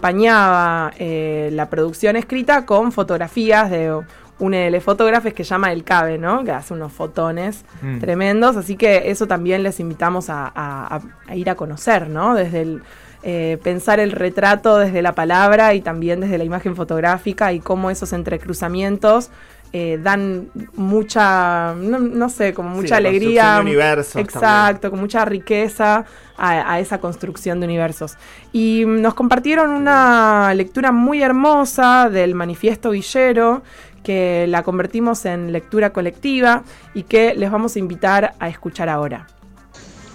acompañaba 0.00 0.92
eh, 0.99 1.50
la 1.52 1.69
producción 1.69 2.16
escrita 2.16 2.64
con 2.66 2.90
fotografías 2.92 3.71
de 3.71 3.92
un 4.38 4.52
telefotógrafo 4.52 5.30
que 5.35 5.45
llama 5.45 5.71
El 5.73 5.85
Cabe, 5.85 6.16
¿no? 6.16 6.42
Que 6.45 6.52
hace 6.52 6.73
unos 6.73 6.92
fotones 6.92 7.64
Mm. 7.83 7.99
tremendos, 8.00 8.57
así 8.57 8.76
que 8.76 9.11
eso 9.11 9.26
también 9.26 9.62
les 9.62 9.78
invitamos 9.80 10.30
a- 10.30 10.50
a 10.54 11.35
ir 11.37 11.50
a 11.50 11.54
conocer, 11.57 12.09
¿no? 12.09 12.35
Desde 12.35 12.62
el 12.62 12.83
eh, 13.23 13.59
pensar 13.62 14.00
el 14.00 14.12
retrato 14.12 14.79
desde 14.79 15.03
la 15.03 15.15
palabra 15.15 15.75
y 15.75 15.81
también 15.81 16.21
desde 16.21 16.39
la 16.39 16.45
imagen 16.45 16.75
fotográfica 16.75 17.53
y 17.53 17.61
cómo 17.61 17.91
esos 17.91 18.12
entrecruzamientos 18.12 19.31
eh, 19.73 20.00
dan 20.03 20.49
mucha, 20.75 21.75
no, 21.75 22.00
no 22.00 22.29
sé, 22.29 22.53
como 22.55 22.71
mucha 22.71 22.97
alegría. 22.97 23.61
universos 23.61 24.17
Exacto, 24.17 24.91
con 24.91 24.99
mucha 24.99 25.25
riqueza 25.25 26.05
a, 26.37 26.73
a 26.73 26.81
esa 26.81 26.99
construcción 26.99 27.61
de 27.61 27.67
universos. 27.67 28.17
Y 28.53 28.85
nos 28.87 29.15
compartieron 29.15 29.71
una 29.71 30.53
lectura 30.55 30.91
muy 30.91 31.23
hermosa 31.23 32.09
del 32.11 32.35
manifiesto 32.35 32.91
Villero 32.91 33.62
que 34.03 34.47
la 34.49 34.62
convertimos 34.62 35.25
en 35.27 35.53
lectura 35.53 35.93
colectiva 35.93 36.65
y 36.95 37.05
que 37.05 37.35
les 37.35 37.50
vamos 37.50 37.77
a 37.77 37.79
invitar 37.79 38.35
a 38.41 38.49
escuchar 38.49 38.89
ahora. 38.89 39.27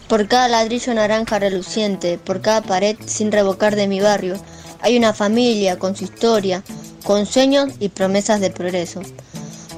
Por 0.07 0.27
cada 0.27 0.47
ladrillo 0.47 0.93
naranja 0.93 1.39
reluciente, 1.39 2.19
por 2.19 2.39
cada 2.41 2.61
pared 2.61 2.95
sin 3.07 3.31
revocar 3.31 3.75
de 3.75 3.87
mi 3.87 4.01
barrio, 4.01 4.35
hay 4.81 4.97
una 4.97 5.13
familia 5.13 5.79
con 5.79 5.95
su 5.95 6.03
historia, 6.03 6.63
con 7.03 7.25
sueños 7.25 7.73
y 7.79 7.89
promesas 7.89 8.39
de 8.39 8.51
progreso. 8.51 9.01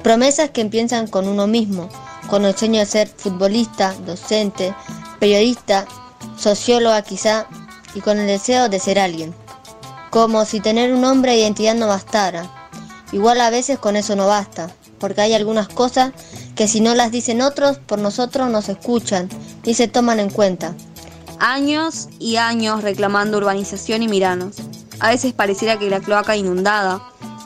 Promesas 0.02 0.50
que 0.50 0.60
empiezan 0.60 1.06
con 1.06 1.28
uno 1.28 1.46
mismo, 1.46 1.88
con 2.28 2.44
el 2.44 2.54
sueño 2.54 2.80
de 2.80 2.86
ser 2.86 3.08
futbolista, 3.08 3.94
docente, 4.04 4.74
periodista, 5.18 5.86
socióloga 6.36 7.00
quizá, 7.00 7.46
y 7.94 8.00
con 8.00 8.18
el 8.18 8.26
deseo 8.26 8.68
de 8.68 8.80
ser 8.80 8.98
alguien. 8.98 9.34
Como 10.10 10.44
si 10.44 10.60
tener 10.60 10.92
un 10.92 11.00
nombre 11.00 11.32
e 11.32 11.40
identidad 11.40 11.74
no 11.74 11.88
bastara. 11.88 12.50
Igual 13.12 13.40
a 13.40 13.48
veces 13.48 13.78
con 13.78 13.96
eso 13.96 14.14
no 14.14 14.26
basta, 14.26 14.70
porque 14.98 15.22
hay 15.22 15.32
algunas 15.32 15.68
cosas 15.68 16.12
que 16.54 16.68
si 16.68 16.80
no 16.80 16.94
las 16.94 17.10
dicen 17.10 17.40
otros, 17.40 17.78
por 17.78 17.98
nosotros 17.98 18.50
nos 18.50 18.68
escuchan 18.68 19.30
y 19.68 19.74
se 19.74 19.86
toman 19.86 20.18
en 20.18 20.30
cuenta. 20.30 20.74
Años 21.40 22.08
y 22.18 22.36
años 22.36 22.82
reclamando 22.82 23.36
urbanización 23.36 24.02
y 24.02 24.08
miranos. 24.08 24.56
A 24.98 25.10
veces 25.10 25.34
pareciera 25.34 25.78
que 25.78 25.90
la 25.90 26.00
cloaca 26.00 26.36
inundada, 26.36 27.02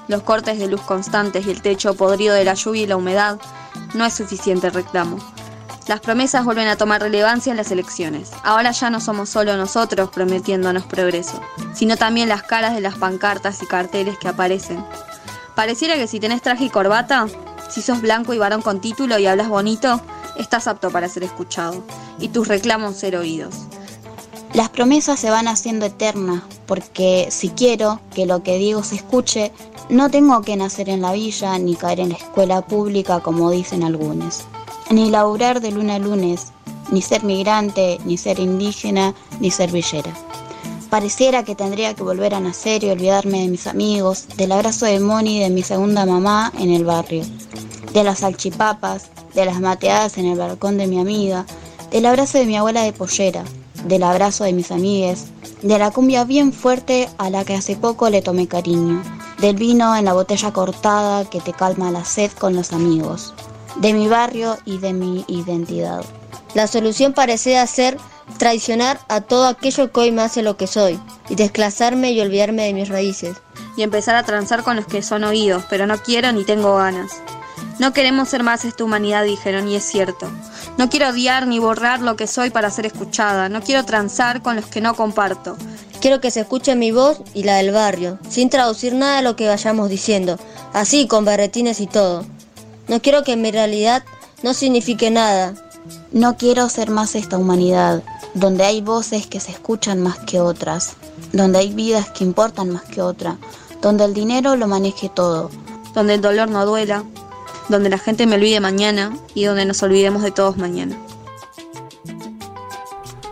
los 0.07 0.23
cortes 0.23 0.61
de 0.61 0.69
luz 0.69 0.81
constantes 0.83 1.45
y 1.49 1.51
el 1.51 1.63
techo 1.63 1.95
podrido 1.95 2.33
de 2.33 2.45
la 2.45 2.55
lluvia 2.55 2.83
y 2.83 2.87
la 2.87 2.97
humedad 2.97 3.41
no 3.95 4.05
es 4.05 4.15
suficiente 4.15 4.71
reclamo. 4.71 5.19
Las 5.89 5.99
promesas 5.99 6.45
vuelven 6.45 6.69
a 6.69 6.77
tomar 6.77 7.01
relevancia 7.01 7.51
en 7.51 7.57
las 7.57 7.73
elecciones. 7.73 8.31
Ahora 8.45 8.71
ya 8.71 8.89
no 8.89 9.01
somos 9.01 9.29
solo 9.29 9.57
nosotros 9.57 10.11
prometiéndonos 10.11 10.85
progreso, 10.85 11.41
sino 11.75 11.97
también 11.97 12.29
las 12.29 12.45
caras 12.45 12.73
de 12.77 12.83
las 12.83 12.95
pancartas 12.95 13.61
y 13.65 13.67
carteles 13.67 14.17
que 14.17 14.29
aparecen. 14.29 14.87
Pareciera 15.57 15.97
que 15.97 16.07
si 16.07 16.21
tenés 16.21 16.41
traje 16.41 16.67
y 16.67 16.71
corbata, 16.71 17.27
si 17.69 17.83
sos 17.83 18.01
blanco 18.01 18.33
y 18.33 18.39
varón 18.39 18.63
con 18.63 18.81
título 18.81 19.19
y 19.19 19.27
hablas 19.27 19.49
bonito, 19.49 20.01
estás 20.39 20.67
apto 20.67 20.91
para 20.91 21.09
ser 21.09 21.25
escuchado 21.25 21.85
y 22.19 22.29
tus 22.29 22.49
reclamos 22.49 22.97
ser 22.97 23.17
oídos. 23.17 23.55
Las 24.55 24.69
promesas 24.69 25.19
se 25.19 25.31
van 25.31 25.49
haciendo 25.49 25.87
eternas, 25.87 26.43
porque 26.67 27.29
si 27.31 27.49
quiero 27.49 28.01
que 28.15 28.27
lo 28.27 28.43
que 28.43 28.59
digo 28.59 28.83
se 28.83 28.97
escuche, 28.97 29.51
no 29.89 30.11
tengo 30.11 30.43
que 30.43 30.57
nacer 30.57 30.91
en 30.91 31.01
la 31.01 31.13
villa 31.13 31.59
ni 31.59 31.75
caer 31.75 32.01
en 32.01 32.11
la 32.11 32.17
escuela 32.17 32.61
pública 32.61 33.21
como 33.21 33.51
dicen 33.51 33.83
algunos, 33.83 34.45
ni 34.91 35.11
laburar 35.11 35.61
de 35.61 35.71
luna 35.71 35.95
a 35.95 35.99
lunes, 35.99 36.53
ni 36.91 37.01
ser 37.01 37.25
migrante, 37.25 37.99
ni 38.05 38.19
ser 38.19 38.39
indígena, 38.41 39.15
ni 39.41 39.51
ser 39.51 39.73
villera. 39.73 40.13
Pareciera 40.91 41.43
que 41.43 41.55
tendría 41.55 41.95
que 41.95 42.03
volver 42.03 42.35
a 42.35 42.41
nacer 42.41 42.85
y 42.85 42.91
olvidarme 42.91 43.41
de 43.41 43.49
mis 43.49 43.67
amigos, 43.67 44.29
del 44.37 44.53
abrazo 44.53 44.85
de 44.85 45.01
Moni 45.01 45.39
y 45.39 45.41
de 45.41 45.49
mi 45.49 45.63
segunda 45.63 46.05
mamá 46.05 46.53
en 46.59 46.71
el 46.71 46.85
barrio, 46.85 47.25
de 47.95 48.05
las 48.05 48.19
salchipapas, 48.19 49.12
de 49.35 49.45
las 49.45 49.61
mateadas 49.61 50.19
en 50.19 50.27
el 50.27 50.39
balcón 50.39 50.79
de 50.79 50.87
mi 50.87 51.01
amiga, 51.01 51.47
del 51.91 52.07
abrazo 52.07 52.39
de 52.39 52.47
mi 52.47 52.57
abuela 52.57 52.83
de 52.83 52.93
pollera, 52.93 53.45
del 53.85 54.03
abrazo 54.03 54.45
de 54.45 54.53
mis 54.53 54.71
amigues, 54.71 55.27
de 55.63 55.79
la 55.79 55.91
cumbia 55.91 56.25
bien 56.25 56.53
fuerte 56.53 57.09
a 57.19 57.31
la 57.31 57.45
que 57.45 57.55
hace 57.55 57.77
poco 57.77 58.11
le 58.11 58.23
tomé 58.23 58.49
cariño, 58.49 59.03
del 59.39 59.57
vino 59.57 59.97
en 59.97 60.05
la 60.05 60.13
botella 60.13 60.53
cortada 60.53 61.29
que 61.29 61.41
te 61.41 61.53
calma 61.53 61.91
la 61.91 62.05
sed 62.05 62.31
con 62.33 62.55
los 62.55 62.73
amigos, 62.73 63.35
de 63.77 63.93
mi 63.93 64.09
barrio 64.09 64.57
y 64.65 64.79
de 64.79 64.93
mi 64.93 65.25
identidad. 65.29 66.05
La 66.55 66.67
solución 66.67 67.13
parecía 67.13 67.67
ser 67.67 67.97
traicionar 68.39 69.01
a 69.09 69.21
todo 69.21 69.47
aquello 69.47 69.93
que 69.93 70.01
hoy 70.01 70.13
me 70.13 70.23
hace 70.23 70.43
lo 70.43 70.57
que 70.57 70.67
soy 70.67 70.99
y 71.29 71.35
desclasarme 71.35 72.13
y 72.13 72.21
olvidarme 72.21 72.65
de 72.65 72.75
mis 72.75 72.89
raíces. 72.89 73.37
y 73.75 73.83
empezar 73.83 74.17
a 74.17 74.23
transar 74.23 74.65
con 74.65 74.77
los 74.77 74.87
que 74.87 75.01
son 75.01 75.25
oídos, 75.25 75.65
pero 75.71 75.87
no 75.87 75.97
quiero 75.97 76.31
ni 76.31 76.45
tengo 76.45 76.77
ganas. 76.77 77.23
No 77.83 77.93
queremos 77.93 78.29
ser 78.29 78.45
más 78.45 78.65
esta 78.65 78.85
humanidad, 78.85 79.25
dijeron, 79.25 79.67
y 79.67 79.75
es 79.75 79.83
cierto. 79.83 80.31
No 80.79 80.89
quiero 80.89 81.09
odiar 81.09 81.49
ni 81.49 81.59
borrar 81.59 82.01
lo 82.01 82.15
que 82.15 82.29
soy 82.29 82.51
para 82.51 82.71
ser 82.71 82.87
escuchada. 82.87 83.49
No 83.49 83.61
quiero 83.61 83.85
transar 83.85 84.41
con 84.41 84.55
los 84.55 84.67
que 84.67 84.81
no 84.81 84.95
comparto. 84.95 85.57
Quiero 86.01 86.21
que 86.21 86.31
se 86.31 86.43
escuche 86.43 86.77
mi 86.77 86.93
voz 86.93 87.23
y 87.35 87.43
la 87.43 87.57
del 87.57 87.73
barrio, 87.73 88.21
sin 88.29 88.51
traducir 88.51 88.95
nada 88.95 89.17
de 89.17 89.23
lo 89.23 89.35
que 89.35 89.49
vayamos 89.49 89.91
diciendo, 89.91 90.39
así 90.73 91.09
con 91.09 91.25
berretines 91.25 91.81
y 91.81 91.89
todo. 91.89 92.25
No 92.87 93.03
quiero 93.03 93.25
que 93.25 93.35
mi 93.35 93.51
realidad 93.51 94.05
no 94.45 94.55
signifique 94.55 95.11
nada. 95.11 95.55
No 96.13 96.37
quiero 96.37 96.69
ser 96.69 96.89
más 96.89 97.17
esta 97.17 97.37
humanidad, 97.37 98.05
donde 98.35 98.63
hay 98.63 98.81
voces 98.81 99.27
que 99.27 99.41
se 99.41 99.51
escuchan 99.51 100.01
más 100.01 100.21
que 100.21 100.39
otras, 100.39 100.93
donde 101.33 101.59
hay 101.59 101.73
vidas 101.73 102.11
que 102.11 102.23
importan 102.23 102.71
más 102.71 102.85
que 102.85 103.03
otra, 103.03 103.39
donde 103.81 104.05
el 104.05 104.15
dinero 104.15 104.55
lo 104.55 104.69
maneje 104.69 105.09
todo, 105.09 105.51
Donde 105.95 106.15
el 106.15 106.21
dolor 106.21 106.49
no 106.49 106.65
duela. 106.65 107.05
Donde 107.69 107.89
la 107.89 107.99
gente 107.99 108.27
me 108.27 108.37
olvide 108.37 108.61
mañana 108.61 109.17
y 109.35 109.45
donde 109.45 109.65
nos 109.65 109.83
olvidemos 109.83 110.23
de 110.23 110.31
todos 110.31 110.57
mañana. 110.57 110.97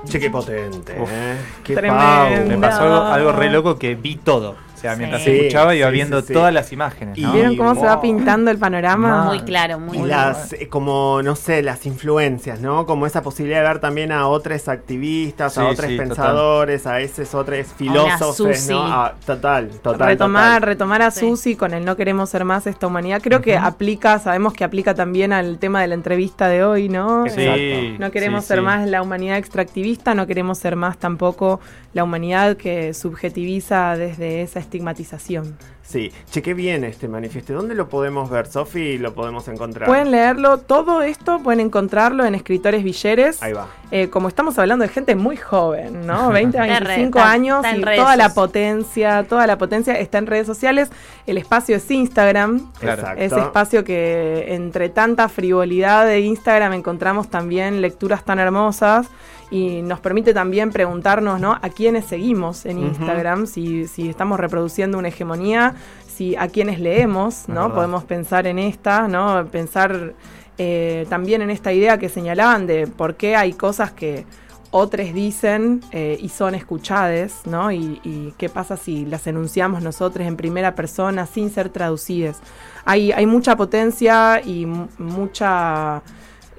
Che, 0.08 0.18
qué 0.18 0.30
potente, 0.30 1.00
Uf. 1.00 1.08
¿eh? 1.12 1.36
Qué 1.62 1.74
pau. 1.76 2.30
Me 2.46 2.58
pasó 2.58 2.82
algo, 2.82 2.96
algo 3.06 3.32
re 3.32 3.50
loco 3.50 3.78
que 3.78 3.94
vi 3.94 4.16
todo. 4.16 4.56
O 4.80 4.82
sea, 4.82 4.96
mientras 4.96 5.22
Sí. 5.22 5.30
escuchaba 5.30 5.74
iba 5.74 5.88
Sí, 5.88 5.92
viendo 5.92 6.20
sí, 6.22 6.28
sí. 6.28 6.32
todas 6.32 6.54
las 6.54 6.72
imágenes. 6.72 7.18
Y. 7.18 7.26
¿Vieron 7.26 7.54
cómo 7.58 7.74
se 7.74 7.82
va 7.84 8.00
pintando 8.00 8.50
el 8.50 8.56
panorama? 8.56 9.24
Muy 9.24 9.40
claro, 9.40 9.78
muy 9.78 9.98
Y 9.98 10.02
claro. 10.02 10.30
las, 10.30 10.54
eh, 10.54 10.68
como, 10.68 11.20
no 11.22 11.36
sé, 11.36 11.62
las 11.62 11.84
influencias, 11.84 12.60
¿no? 12.62 12.86
Como 12.86 13.04
esa 13.04 13.20
posibilidad 13.20 13.60
de 13.60 13.68
ver 13.68 13.78
también 13.80 14.10
a 14.10 14.26
otros 14.26 14.68
activistas, 14.68 15.58
a 15.58 15.64
otros 15.68 15.86
sí, 15.86 15.96
total. 15.96 16.08
pensadores, 16.08 16.86
a 16.86 17.00
esos 17.00 17.34
otros 17.34 17.66
filósofos, 17.76 18.36
Susi. 18.36 18.72
¿no? 18.72 18.82
A- 18.84 19.14
total, 19.26 19.68
total. 19.82 20.08
retomar, 20.08 20.44
total. 20.54 20.62
retomar 20.62 21.02
a 21.02 21.10
Sí. 21.10 21.20
Susi 21.20 21.56
con 21.56 21.74
el 21.74 21.84
no 21.84 21.94
queremos 21.96 22.30
ser 22.30 22.46
más 22.46 22.66
esta 22.66 22.86
humanidad. 22.86 23.20
Creo 23.22 23.42
que 23.42 23.58
aplica, 23.58 24.18
sabemos 24.18 24.54
que 24.54 24.64
aplica 24.64 24.94
también 24.94 25.34
al 25.34 25.58
tema 25.58 25.82
de 25.82 25.88
la 25.88 25.94
entrevista 25.94 26.48
de 26.48 26.64
hoy, 26.64 26.88
¿no? 26.88 27.24
Sí, 27.26 27.34
Eh, 27.38 27.96
no 27.98 28.10
queremos 28.10 28.44
sí, 28.44 28.48
ser 28.48 28.58
sí. 28.60 28.64
más 28.64 28.88
la 28.88 29.02
humanidad 29.02 29.36
extractivista, 29.36 30.14
no 30.14 30.26
queremos 30.26 30.56
ser 30.56 30.74
más 30.76 30.96
tampoco 30.96 31.60
la 31.92 32.02
humanidad 32.04 32.56
que 32.56 32.94
subjetiviza 32.94 33.96
desde 33.96 34.42
esa 34.42 34.60
estigmatización. 34.70 35.56
Sí. 35.82 36.12
Che, 36.30 36.40
qué 36.42 36.54
bien 36.54 36.84
este 36.84 37.08
manifiesto. 37.08 37.52
¿Dónde 37.52 37.74
lo 37.74 37.88
podemos 37.88 38.30
ver, 38.30 38.46
Sofi? 38.46 38.96
¿Lo 38.98 39.12
podemos 39.14 39.48
encontrar? 39.48 39.88
Pueden 39.88 40.12
leerlo, 40.12 40.58
todo 40.58 41.02
esto 41.02 41.40
pueden 41.40 41.58
encontrarlo 41.60 42.24
en 42.24 42.36
Escritores 42.36 42.84
Villeres. 42.84 43.42
Ahí 43.42 43.52
va. 43.52 43.66
Eh, 43.90 44.08
como 44.08 44.28
estamos 44.28 44.56
hablando 44.60 44.84
de 44.84 44.88
gente 44.88 45.16
muy 45.16 45.36
joven, 45.36 46.06
¿no? 46.06 46.28
20 46.32 46.58
a 46.58 46.62
Está 46.62 46.78
en 46.78 46.84
25 46.84 47.18
red, 47.18 47.24
está- 47.24 47.32
años 47.32 47.64
está 47.64 47.94
y 47.94 47.96
toda 47.98 48.16
la 48.16 48.32
potencia, 48.34 49.24
toda 49.28 49.46
la 49.48 49.58
potencia 49.58 49.94
está 49.98 50.18
en 50.18 50.26
redes 50.28 50.46
sociales. 50.46 50.90
El 51.26 51.38
espacio 51.38 51.74
es 51.76 51.90
Instagram. 51.90 52.70
Claro. 52.78 53.02
Exacto. 53.02 53.22
Ese 53.24 53.40
espacio 53.40 53.82
que 53.84 54.54
entre 54.54 54.88
tanta 54.90 55.28
frivolidad 55.28 56.06
de 56.06 56.20
Instagram 56.20 56.72
encontramos 56.74 57.28
también 57.28 57.80
lecturas 57.82 58.24
tan 58.24 58.38
hermosas 58.38 59.08
y 59.50 59.82
nos 59.82 60.00
permite 60.00 60.32
también 60.32 60.70
preguntarnos, 60.70 61.40
¿no? 61.40 61.52
A 61.60 61.68
quiénes 61.70 62.04
seguimos 62.04 62.64
en. 62.66 62.78
Instagram, 62.78 63.46
si, 63.46 63.86
si 63.88 64.08
estamos 64.08 64.38
reproduciendo 64.38 64.98
una 64.98 65.08
hegemonía, 65.08 65.74
si 66.06 66.36
a 66.36 66.48
quiénes 66.48 66.78
leemos, 66.80 67.44
¿no? 67.48 67.54
verdad. 67.62 67.74
Podemos 67.74 68.04
pensar 68.04 68.46
en 68.46 68.58
esta, 68.58 69.08
¿no? 69.08 69.46
Pensar 69.46 70.14
eh, 70.58 71.06
también 71.08 71.42
en 71.42 71.50
esta 71.50 71.72
idea 71.72 71.98
que 71.98 72.08
señalaban 72.08 72.66
de 72.66 72.86
por 72.86 73.14
qué 73.16 73.34
hay 73.36 73.54
cosas 73.54 73.90
que 73.92 74.26
otros 74.72 75.12
dicen 75.12 75.80
eh, 75.90 76.16
y 76.20 76.28
son 76.28 76.54
escuchadas, 76.54 77.40
¿no? 77.44 77.72
Y, 77.72 78.00
y 78.04 78.34
qué 78.38 78.48
pasa 78.48 78.76
si 78.76 79.04
las 79.04 79.26
enunciamos 79.26 79.82
nosotros 79.82 80.24
en 80.26 80.36
primera 80.36 80.74
persona 80.76 81.26
sin 81.26 81.50
ser 81.50 81.70
traducidas. 81.70 82.40
Hay, 82.84 83.10
hay 83.10 83.26
mucha 83.26 83.56
potencia 83.56 84.40
y 84.44 84.66
mu- 84.66 84.86
mucha 84.98 86.02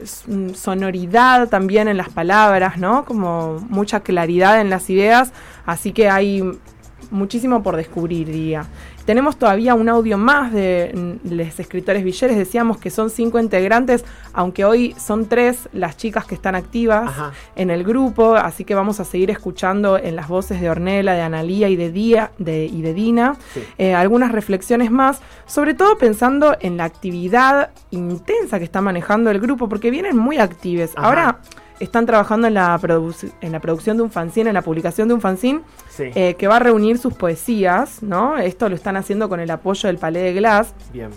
sonoridad 0.06 1.50
también 1.50 1.88
en 1.88 1.98
las 1.98 2.10
palabras, 2.10 2.78
¿no? 2.78 3.06
Como 3.06 3.60
mucha 3.70 4.02
claridad 4.02 4.62
en 4.62 4.70
las 4.70 4.90
ideas, 4.90 5.32
así 5.66 5.92
que 5.92 6.10
hay 6.10 6.44
muchísimo 7.10 7.64
por 7.64 7.76
descubrir, 7.76 8.28
diría. 8.28 8.66
Tenemos 9.06 9.36
todavía 9.38 9.74
un 9.74 9.90
audio 9.90 10.18
más 10.18 10.54
de 10.54 10.92
mm, 11.24 11.34
los 11.34 11.60
escritores 11.60 12.04
Villeres. 12.04 12.38
Decíamos 12.38 12.78
que 12.78 12.90
son 12.92 13.10
cinco 13.10 13.40
integrantes, 13.40 14.06
aunque 14.32 14.64
hoy 14.64 14.96
son 15.00 15.26
tres 15.26 15.68
las 15.74 15.98
chicas 15.98 16.26
que 16.26 16.36
están 16.36 16.54
activas 16.56 17.10
Ajá. 17.10 17.32
en 17.56 17.72
el 17.72 17.84
grupo. 17.84 18.36
Así 18.36 18.64
que 18.64 18.76
vamos 18.76 19.00
a 19.00 19.06
seguir 19.06 19.32
escuchando 19.32 19.98
en 19.98 20.16
las 20.16 20.28
voces 20.28 20.62
de 20.62 20.70
Ornella, 20.70 21.14
de 21.14 21.22
Analía 21.22 21.68
y 21.70 21.76
de, 21.76 21.92
Día, 21.92 22.32
de, 22.38 22.66
y 22.66 22.82
de 22.82 22.94
Dina 22.94 23.36
Sí. 23.54 23.64
eh, 23.78 23.94
algunas 23.96 24.32
reflexiones 24.32 24.92
más, 24.92 25.20
sobre 25.46 25.74
todo 25.74 25.98
pensando 25.98 26.56
en 26.62 26.78
la 26.78 26.84
actividad 26.86 27.72
intensa 27.90 28.60
que 28.60 28.66
está 28.66 28.82
manejando 28.82 29.32
el 29.32 29.40
grupo, 29.40 29.68
porque 29.68 29.90
vienen 29.92 30.16
muy 30.18 30.38
actives. 30.38 30.92
Ajá. 30.96 31.08
Ahora 31.08 31.40
están 31.82 32.06
trabajando 32.06 32.48
en 32.48 32.54
la, 32.54 32.80
en 33.42 33.52
la 33.52 33.60
producción 33.60 33.98
de 33.98 34.04
un 34.04 34.12
fanzine, 34.12 34.50
en 34.50 34.54
la 34.54 34.62
publicación 34.62 35.08
de 35.08 35.14
un 35.14 35.22
fanzine 35.22 35.62
Sí. 35.90 36.04
eh, 36.16 36.36
que 36.36 36.48
va 36.48 36.56
a 36.58 36.60
reunir 36.60 36.98
sus 36.98 37.14
poesías, 37.14 38.02
¿no? 38.02 38.38
Esto 38.38 38.70
lo 38.70 38.76
están 38.76 38.96
haciendo 38.98 39.28
con 39.28 39.40
el 39.40 39.52
apoyo 39.52 39.88
del 39.88 39.98
Palais 39.98 40.24
de 40.24 40.34
Glass. 40.34 40.74
Bien. 40.94 41.10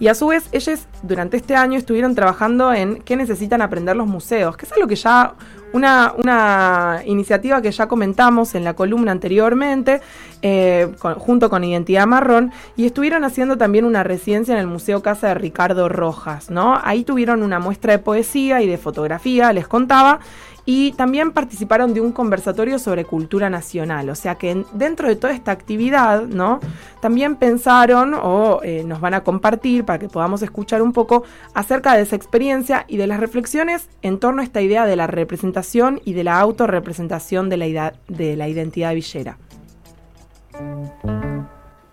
Y 0.00 0.08
a 0.08 0.14
su 0.14 0.26
vez, 0.26 0.48
ellos 0.52 0.86
durante 1.02 1.36
este 1.36 1.54
año 1.54 1.78
estuvieron 1.78 2.14
trabajando 2.14 2.72
en 2.72 3.02
qué 3.02 3.16
necesitan 3.16 3.62
aprender 3.62 3.94
los 3.96 4.06
museos, 4.06 4.56
que 4.56 4.66
es 4.66 4.72
algo 4.72 4.88
que 4.88 4.96
ya, 4.96 5.34
una, 5.72 6.12
una 6.16 7.02
iniciativa 7.06 7.62
que 7.62 7.70
ya 7.70 7.86
comentamos 7.86 8.54
en 8.54 8.64
la 8.64 8.74
columna 8.74 9.12
anteriormente, 9.12 10.00
eh, 10.42 10.92
con- 10.98 11.14
junto 11.14 11.48
con 11.48 11.62
Identidad 11.62 12.06
Marrón, 12.06 12.52
y 12.76 12.86
estuvieron 12.86 13.24
haciendo 13.24 13.56
también 13.56 13.84
una 13.84 14.02
residencia 14.02 14.52
en 14.54 14.60
el 14.60 14.66
Museo 14.66 15.00
Casa 15.00 15.28
de 15.28 15.34
Ricardo 15.34 15.88
Rojas, 15.88 16.50
¿no? 16.50 16.78
Ahí 16.82 17.04
tuvieron 17.04 17.42
una 17.42 17.58
muestra 17.60 17.92
de 17.92 17.98
poesía 18.00 18.62
y 18.62 18.66
de 18.68 18.78
fotografía, 18.78 19.52
les 19.52 19.68
contaba, 19.68 20.18
y 20.66 20.92
también 20.92 21.32
participaron 21.32 21.92
de 21.92 22.00
un 22.00 22.12
conversatorio 22.12 22.78
sobre 22.78 23.04
cultura 23.04 23.50
nacional. 23.50 24.08
O 24.08 24.14
sea 24.14 24.36
que 24.36 24.50
en- 24.50 24.66
dentro 24.72 25.08
de 25.08 25.16
toda 25.16 25.32
esta 25.32 25.50
actividad, 25.52 26.22
¿no? 26.22 26.60
También 27.00 27.36
pensaron 27.36 28.14
o 28.14 28.60
eh, 28.62 28.82
nos 28.84 29.00
van 29.00 29.14
a 29.14 29.22
compartir 29.22 29.84
para 29.84 29.98
que 29.98 30.08
podamos 30.08 30.42
escuchar 30.42 30.80
un 30.80 30.92
poco 30.92 31.24
acerca 31.52 31.94
de 31.94 32.02
esa 32.02 32.16
experiencia 32.16 32.84
y 32.88 32.96
de 32.96 33.06
las 33.06 33.20
reflexiones 33.20 33.88
en 34.02 34.18
torno 34.18 34.40
a 34.40 34.44
esta 34.44 34.62
idea 34.62 34.86
de 34.86 34.96
la 34.96 35.06
representación 35.06 36.00
y 36.04 36.14
de 36.14 36.24
la 36.24 36.40
autorrepresentación 36.40 37.48
de 37.50 37.56
la, 37.58 37.92
de 38.08 38.36
la 38.36 38.48
identidad 38.48 38.94
villera. 38.94 39.36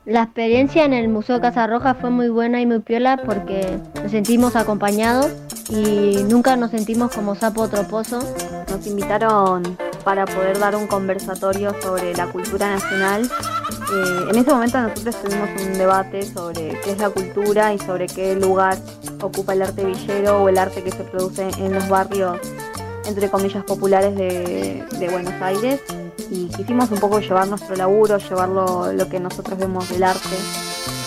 La 0.06 0.24
experiencia 0.24 0.84
en 0.84 0.94
el 0.94 1.10
Museo 1.10 1.40
Casa 1.40 1.68
Roja 1.68 1.94
fue 1.94 2.10
muy 2.10 2.28
buena 2.30 2.60
y 2.60 2.66
muy 2.66 2.80
piola 2.80 3.22
porque 3.24 3.78
nos 4.02 4.12
sentimos 4.12 4.56
acompañados 4.56 5.32
y 5.70 6.24
nunca 6.28 6.56
nos 6.56 6.72
sentimos 6.72 7.12
como 7.12 7.36
sapo 7.36 7.68
troposo. 7.68 8.20
Nos 8.72 8.88
invitaron 8.88 9.78
para 10.04 10.26
poder 10.26 10.58
dar 10.58 10.76
un 10.76 10.88
conversatorio 10.88 11.76
sobre 11.84 12.16
la 12.16 12.26
cultura 12.26 12.72
nacional. 12.72 13.26
Eh, 13.26 14.30
en 14.32 14.36
ese 14.36 14.52
momento 14.52 14.82
nosotros 14.82 15.16
tuvimos 15.22 15.50
un 15.68 15.74
debate 15.78 16.24
sobre 16.24 16.80
qué 16.84 16.92
es 16.94 16.98
la 16.98 17.12
cultura 17.12 17.72
y 17.72 17.78
sobre 17.78 18.08
qué 18.08 18.36
lugar 18.36 18.80
ocupa 19.22 19.54
el 19.54 19.62
arte 19.62 19.86
villero 19.86 20.42
o 20.42 20.50
el 20.50 20.58
arte 20.58 20.82
que 20.82 20.90
se 20.90 21.04
produce 21.04 21.48
en 21.60 21.76
los 21.76 21.88
barrios, 21.88 22.40
entre 23.06 23.30
comillas, 23.30 23.64
populares 23.66 24.16
de, 24.16 24.84
de 24.98 25.10
Buenos 25.10 25.40
Aires. 25.44 25.80
Y 26.34 26.48
quisimos 26.48 26.90
un 26.92 27.00
poco 27.00 27.20
llevar 27.20 27.46
nuestro 27.50 27.76
laburo, 27.76 28.18
llevar 28.18 28.48
lo, 28.48 29.10
que 29.10 29.20
nosotros 29.20 29.60
vemos 29.60 29.90
del 29.90 30.02
arte, 30.04 30.38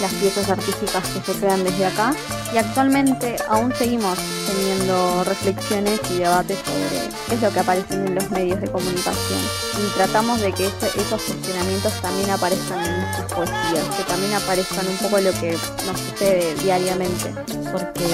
las 0.02 0.12
piezas 0.12 0.50
artísticas 0.50 1.02
que 1.08 1.32
se 1.32 1.38
crean 1.40 1.64
desde 1.64 1.86
acá. 1.86 2.12
Y 2.52 2.58
actualmente 2.58 3.36
aún 3.48 3.72
seguimos 3.74 4.18
teniendo 4.46 5.24
reflexiones 5.24 5.98
y 6.10 6.18
debates 6.18 6.58
sobre 6.58 7.08
qué 7.28 7.34
es 7.36 7.40
lo 7.42 7.50
que 7.50 7.60
aparece 7.60 7.94
en 7.94 8.14
los 8.14 8.30
medios 8.30 8.60
de 8.60 8.70
comunicación. 8.70 9.40
Y 9.82 9.96
tratamos 9.96 10.42
de 10.42 10.52
que 10.52 10.66
ese- 10.66 11.00
esos 11.00 11.22
cuestionamientos 11.22 11.92
también 12.02 12.30
aparezcan 12.30 12.84
en 12.84 13.00
nuestras 13.00 13.32
poesías, 13.32 13.96
que 13.96 14.02
también 14.04 14.34
aparezcan 14.34 14.86
un 14.86 14.96
poco 14.98 15.18
lo 15.20 15.32
que 15.40 15.52
nos 15.86 15.98
sucede 16.00 16.54
diariamente. 16.62 17.32
porque 17.72 18.04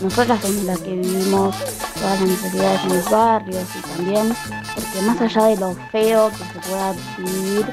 nosotras 0.00 0.40
somos 0.42 0.64
las 0.64 0.78
que 0.80 0.90
vivimos 0.96 1.54
todas 2.02 2.20
las 2.20 2.28
necesidades 2.28 2.80
en 2.82 2.96
los 2.96 3.10
barrios 3.10 3.64
y 3.78 3.96
también 3.96 4.34
porque 4.74 5.02
más 5.06 5.20
allá 5.20 5.44
de 5.46 5.56
lo 5.56 5.74
feo 5.90 6.30
que 6.30 6.36
se 6.38 6.68
pueda 6.68 6.94
vivir 7.18 7.66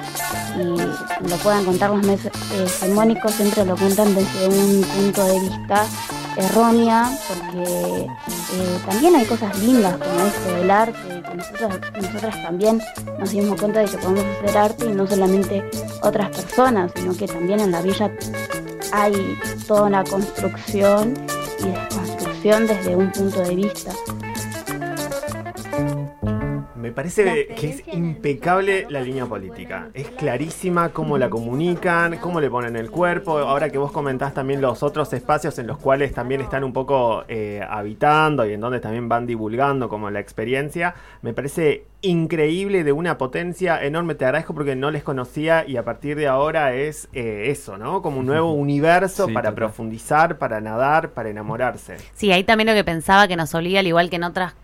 y 0.56 1.28
lo 1.30 1.36
puedan 1.38 1.66
contar 1.66 1.90
los 1.90 2.06
eh, 2.06 2.20
hegemónicos, 2.66 3.34
siempre 3.34 3.66
lo 3.66 3.76
cuentan 3.76 4.14
desde 4.14 4.48
un 4.48 4.84
punto 4.84 5.26
de 5.26 5.40
vista 5.40 5.86
errónea, 6.38 7.12
porque 7.28 8.04
eh, 8.04 8.80
también 8.88 9.16
hay 9.16 9.26
cosas 9.26 9.58
lindas 9.60 9.98
como 9.98 10.26
esto 10.26 10.56
del 10.56 10.72
arte, 10.72 11.24
que 11.30 11.36
nosotras, 11.36 11.80
nosotras 12.02 12.44
también 12.44 12.82
nos 13.20 13.32
dimos 13.32 13.60
cuenta 13.60 13.80
de 13.80 13.86
que 13.88 13.98
podemos 13.98 14.26
hacer 14.38 14.58
arte 14.58 14.86
y 14.86 14.94
no 14.94 15.08
solamente 15.08 15.70
otras 16.02 16.30
personas, 16.30 16.92
sino 16.96 17.16
que 17.16 17.28
también 17.28 17.60
en 17.60 17.72
la 17.72 17.82
villa 17.82 18.12
hay 18.92 19.38
toda 19.68 19.84
una 19.84 20.04
construcción 20.04 21.14
y 21.60 22.09
desde 22.41 22.96
un 22.96 23.12
punto 23.12 23.41
de 23.41 23.53
vista. 23.53 23.91
Me 26.89 26.96
parece 26.96 27.46
que 27.55 27.69
es 27.69 27.84
impecable 27.93 28.88
la 28.89 29.00
línea 29.01 29.28
política. 29.28 29.89
Es 29.93 30.08
clarísima 30.08 30.89
cómo 30.89 31.19
la 31.19 31.30
comunican, 31.30 32.17
cómo 32.17 32.41
le 32.41 32.49
ponen 32.49 32.75
el 32.75 32.89
cuerpo. 32.89 33.38
Ahora 33.38 33.69
que 33.69 33.78
vos 33.78 33.91
comentás 33.91 34.34
también 34.34 34.60
los 34.60 34.82
otros 34.82 35.13
espacios 35.13 35.60
en 35.60 35.67
los 35.67 35.78
cuales 35.78 36.15
también 36.15 36.41
están 36.41 36.63
un 36.63 36.73
poco 36.73 37.25
eh, 37.28 37.62
habitando 37.69 38.43
y 38.43 38.54
en 38.54 38.60
donde 38.62 38.80
también 38.80 39.08
van 39.08 39.28
divulgando 39.28 39.88
como 39.88 40.10
la 40.10 40.19
experiencia, 40.19 40.95
me 41.21 41.32
parece 41.32 41.86
increíble 42.02 42.84
de 42.84 42.91
una 42.91 43.19
potencia 43.19 43.84
enorme. 43.84 44.15
Te 44.15 44.25
agradezco 44.25 44.56
porque 44.56 44.75
no 44.75 44.89
les 44.89 45.04
conocía 45.04 45.67
y 45.67 45.78
a 45.78 45.84
partir 45.86 46.17
de 46.17 46.28
ahora 46.28 46.73
es 46.73 47.08
eh, 47.13 47.49
eso, 47.52 47.78
¿no? 47.78 48.02
Como 48.02 48.19
un 48.21 48.25
nuevo 48.25 48.52
universo 48.54 49.28
Sí, 49.28 49.34
para 49.34 49.49
total. 49.49 49.56
profundizar, 49.67 50.38
para 50.39 50.60
nadar, 50.60 51.12
para 51.12 51.30
enamorarse. 51.30 51.97
Sí, 52.15 52.32
ahí 52.32 52.43
también 52.43 52.65
lo 52.67 52.73
que 52.73 52.84
pensaba 52.84 53.28
que 53.28 53.36
nos 53.36 53.54
obliga, 53.54 53.80
al 53.82 53.86
igual 53.88 54.10
que 54.10 54.15
en 54.15 54.23
otras 54.23 54.56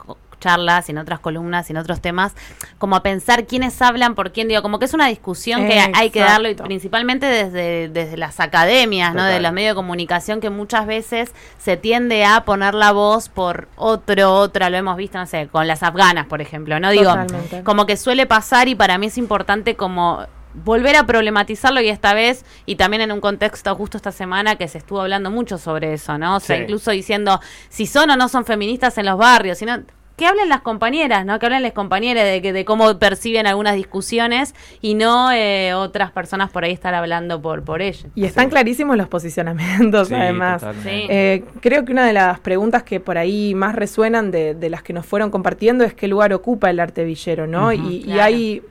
charlas, 0.45 0.88
y 0.89 0.91
en 0.91 0.99
otras 0.99 1.19
columnas, 1.19 1.69
y 1.69 1.73
en 1.73 1.77
otros 1.77 2.01
temas, 2.01 2.34
como 2.77 2.95
a 2.95 3.01
pensar 3.01 3.45
quiénes 3.47 3.81
hablan 3.81 4.13
por 4.13 4.31
quién, 4.31 4.47
digo, 4.47 4.62
como 4.62 4.77
que 4.77 4.86
es 4.86 4.93
una 4.93 5.08
discusión 5.08 5.67
que 5.67 5.79
hay 5.93 6.10
que 6.12 6.19
darlo, 6.19 6.47
y 6.49 6.53
principalmente 6.55 7.25
desde, 7.25 7.89
desde 7.89 8.15
las 8.17 8.39
academias, 8.39 9.13
¿no? 9.15 9.23
De 9.23 9.39
los 9.39 9.51
medios 9.53 9.71
de 9.71 9.75
comunicación, 9.75 10.39
que 10.39 10.49
muchas 10.51 10.86
veces 10.86 11.34
se 11.58 11.77
tiende 11.77 12.23
a 12.25 12.45
poner 12.45 12.73
la 12.75 12.91
voz 12.91 13.29
por 13.29 13.67
otro, 13.75 14.34
otra, 14.34 14.69
lo 14.69 14.77
hemos 14.77 14.97
visto, 14.97 15.17
no 15.17 15.25
sé, 15.25 15.47
con 15.51 15.67
las 15.67 15.81
afganas, 15.81 16.27
por 16.27 16.41
ejemplo, 16.41 16.79
¿no? 16.79 16.91
Digo, 16.91 17.05
Totalmente. 17.10 17.63
como 17.63 17.86
que 17.88 17.97
suele 17.97 18.25
pasar 18.27 18.67
y 18.67 18.75
para 18.75 18.97
mí 18.99 19.08
es 19.08 19.17
importante 19.17 19.75
como 19.75 20.25
volver 20.63 20.95
a 20.95 21.05
problematizarlo 21.05 21.81
y 21.81 21.89
esta 21.89 22.13
vez 22.13 22.45
y 22.65 22.77
también 22.77 23.01
en 23.01 23.12
un 23.12 23.19
contexto 23.19 23.75
justo 23.75 23.97
esta 23.97 24.13
semana 24.13 24.55
que 24.55 24.69
se 24.69 24.77
estuvo 24.77 25.01
hablando 25.01 25.29
mucho 25.29 25.58
sobre 25.58 25.93
eso, 25.93 26.17
¿no? 26.17 26.38
O 26.38 26.39
sea, 26.39 26.55
Sí. 26.55 26.62
incluso 26.63 26.91
diciendo 26.91 27.41
si 27.67 27.86
son 27.88 28.10
o 28.12 28.15
no 28.15 28.29
son 28.29 28.45
feministas 28.45 28.97
en 28.97 29.05
los 29.08 29.17
barrios, 29.17 29.58
sino 29.58 29.79
que 30.15 30.25
hablen 30.25 30.47
las 30.49 30.62
compañeras, 30.62 31.25
¿no? 31.25 31.39
Que 31.39 31.45
hablen 31.47 31.62
las 31.63 31.73
compañeras 31.73 32.23
de, 32.23 32.41
que, 32.41 32.54
de 32.54 32.63
cómo 32.65 32.97
perciben 32.99 33.47
algunas 33.47 33.75
discusiones 33.75 34.56
y 34.82 34.93
no 34.93 35.32
eh, 35.32 35.73
otras 35.73 36.12
personas 36.12 36.49
por 36.51 36.63
ahí 36.63 36.71
estar 36.71 36.93
hablando 36.93 37.41
por, 37.41 37.63
por 37.63 37.82
ellas. 37.82 38.08
Y 38.15 38.23
están 38.25 38.49
clarísimos 38.49 38.95
los 38.97 39.08
posicionamientos, 39.10 40.08
Sí, 40.08 40.13
además. 40.13 40.63
Sí. 40.84 41.06
Eh, 41.10 41.43
creo 41.62 41.84
que 41.86 41.91
una 41.91 42.06
de 42.06 42.13
las 42.13 42.39
preguntas 42.39 42.84
que 42.84 42.99
por 42.99 43.17
ahí 43.17 43.54
más 43.56 43.75
resuenan 43.75 44.32
de, 44.32 44.54
de 44.56 44.69
las 44.69 44.84
que 44.84 44.93
nos 44.93 45.06
fueron 45.06 45.32
compartiendo 45.32 45.84
es 45.84 45.93
qué 45.93 46.08
lugar 46.08 46.32
ocupa 46.34 46.69
el 46.69 46.80
arte 46.80 47.04
villero, 47.04 47.47
¿no? 47.47 47.73
y, 47.73 47.97
y 47.97 48.04
Claro. 48.04 48.23
hay, 48.23 48.62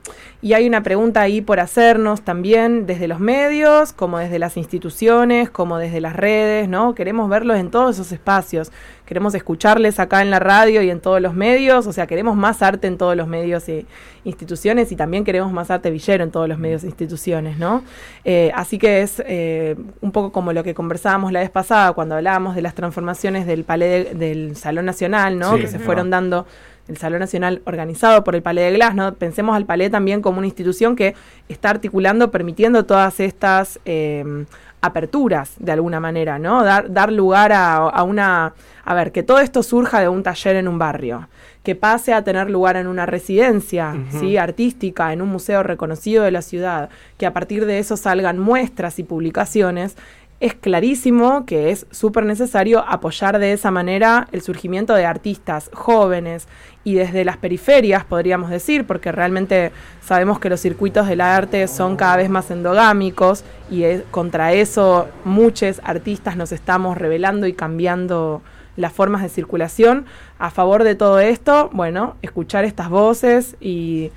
y 0.45 0.53
hay 0.53 0.67
una 0.67 0.83
pregunta 0.83 1.21
ahí 1.21 1.41
por 1.41 1.59
hacernos 1.59 2.21
también 2.21 2.85
desde 2.85 3.07
los 3.07 3.19
medios, 3.19 3.93
como 3.93 4.19
desde 4.19 4.37
las 4.37 4.57
instituciones, 4.57 5.49
como 5.49 5.79
desde 5.79 5.99
las 6.01 6.15
redes, 6.15 6.69
¿no? 6.69 6.93
Queremos 6.93 7.27
verlos 7.31 7.57
en 7.57 7.71
todos 7.71 7.95
esos 7.95 8.11
espacios. 8.11 8.71
Queremos 9.07 9.33
escucharles 9.33 9.99
acá 9.99 10.21
en 10.21 10.29
la 10.29 10.37
radio 10.37 10.83
y 10.83 10.91
en 10.91 10.99
todos 10.99 11.19
los 11.19 11.33
medios, 11.33 11.87
o 11.87 11.93
sea, 11.93 12.05
queremos 12.05 12.35
más 12.35 12.61
arte 12.61 12.85
en 12.85 12.99
todos 12.99 13.15
los 13.15 13.27
medios 13.27 13.67
e 13.69 13.87
instituciones 14.23 14.91
y 14.91 14.95
también 14.95 15.23
queremos 15.23 15.51
más 15.51 15.71
arte 15.71 15.89
villero 15.89 16.23
en 16.23 16.29
todos 16.29 16.47
los 16.47 16.59
medios 16.59 16.83
e 16.83 16.87
instituciones, 16.87 17.57
¿no? 17.57 17.83
Eh, 18.23 18.51
así 18.53 18.77
que 18.77 19.01
es 19.01 19.23
eh, 19.25 19.75
un 20.01 20.11
poco 20.11 20.31
como 20.31 20.53
lo 20.53 20.63
que 20.63 20.75
conversábamos 20.75 21.31
la 21.31 21.39
vez 21.39 21.49
pasada 21.49 21.93
cuando 21.93 22.13
hablábamos 22.15 22.53
de 22.55 22.61
las 22.61 22.75
transformaciones 22.75 23.47
del 23.47 23.63
palais 23.63 24.05
de- 24.05 24.13
del 24.13 24.55
Salón 24.55 24.85
Nacional, 24.85 25.39
¿no? 25.39 25.55
Sí, 25.55 25.61
que 25.61 25.67
se 25.67 25.79
fueron 25.79 26.11
dando 26.11 26.45
el 26.87 26.97
Salón 26.97 27.19
Nacional 27.19 27.61
organizado 27.65 28.23
por 28.23 28.35
el 28.35 28.41
Palais 28.41 28.71
de 28.71 28.77
Glass, 28.77 28.95
¿no? 28.95 29.13
Pensemos 29.13 29.55
al 29.55 29.65
Palais 29.65 29.91
también 29.91 30.21
como 30.21 30.37
una 30.37 30.47
institución 30.47 30.95
que 30.95 31.15
está 31.49 31.71
articulando, 31.71 32.31
permitiendo 32.31 32.85
todas 32.85 33.19
estas 33.19 33.79
eh, 33.85 34.45
aperturas 34.81 35.53
de 35.57 35.71
alguna 35.71 35.99
manera, 35.99 36.37
¿no? 36.37 36.63
Dar, 36.63 36.91
dar 36.91 37.11
lugar 37.11 37.51
a, 37.51 37.75
a 37.77 38.03
una... 38.03 38.53
A 38.83 38.93
ver, 38.93 39.11
que 39.11 39.23
todo 39.23 39.39
esto 39.39 39.63
surja 39.63 39.99
de 39.99 40.09
un 40.09 40.21
taller 40.21 40.57
en 40.57 40.67
un 40.67 40.77
barrio, 40.77 41.27
que 41.63 41.75
pase 41.75 42.13
a 42.13 42.23
tener 42.23 42.51
lugar 42.51 42.77
en 42.77 42.85
una 42.85 43.07
residencia. 43.07 43.95
¿sí? 44.11 44.37
Artística, 44.37 45.11
en 45.11 45.23
un 45.23 45.29
museo 45.29 45.63
reconocido 45.63 46.23
de 46.23 46.29
la 46.29 46.43
ciudad, 46.43 46.89
que 47.17 47.25
a 47.25 47.33
partir 47.33 47.65
de 47.65 47.79
eso 47.79 47.97
salgan 47.97 48.37
muestras 48.37 48.99
y 48.99 49.03
publicaciones, 49.03 49.97
es 50.39 50.53
clarísimo 50.53 51.45
que 51.45 51.71
es 51.71 51.87
súper 51.91 52.25
necesario 52.25 52.83
apoyar 52.87 53.39
de 53.39 53.53
esa 53.53 53.71
manera 53.71 54.27
el 54.31 54.41
surgimiento 54.41 54.93
de 54.93 55.05
artistas 55.05 55.69
jóvenes 55.73 56.47
y 56.83 56.95
desde 56.95 57.23
las 57.25 57.37
periferias, 57.37 58.03
podríamos 58.03 58.49
decir, 58.49 58.85
porque 58.85 59.11
realmente 59.11 59.71
sabemos 60.03 60.39
que 60.39 60.49
los 60.49 60.59
circuitos 60.59 61.07
del 61.07 61.21
arte 61.21 61.67
son 61.67 61.95
cada 61.95 62.17
vez 62.17 62.29
más 62.29 62.51
endogámicos 62.51 63.43
y 63.71 63.83
es- 63.83 64.03
contra 64.11 64.53
eso 64.53 65.07
muchos 65.23 65.79
artistas 65.83 66.35
nos 66.35 66.51
estamos 66.51 66.97
revelando 66.97 67.47
y 67.47 67.53
cambiando 67.53 68.41
las 68.75 68.91
formas 68.91 69.21
de 69.21 69.29
circulación. 69.29 70.05
A 70.37 70.51
favor 70.51 70.83
de 70.83 70.95
todo 70.95 71.19
esto, 71.19 71.69
bueno, 71.71 72.17
escuchar 72.21 72.65
estas 72.65 72.89
voces 72.89 73.55
y 73.61 74.11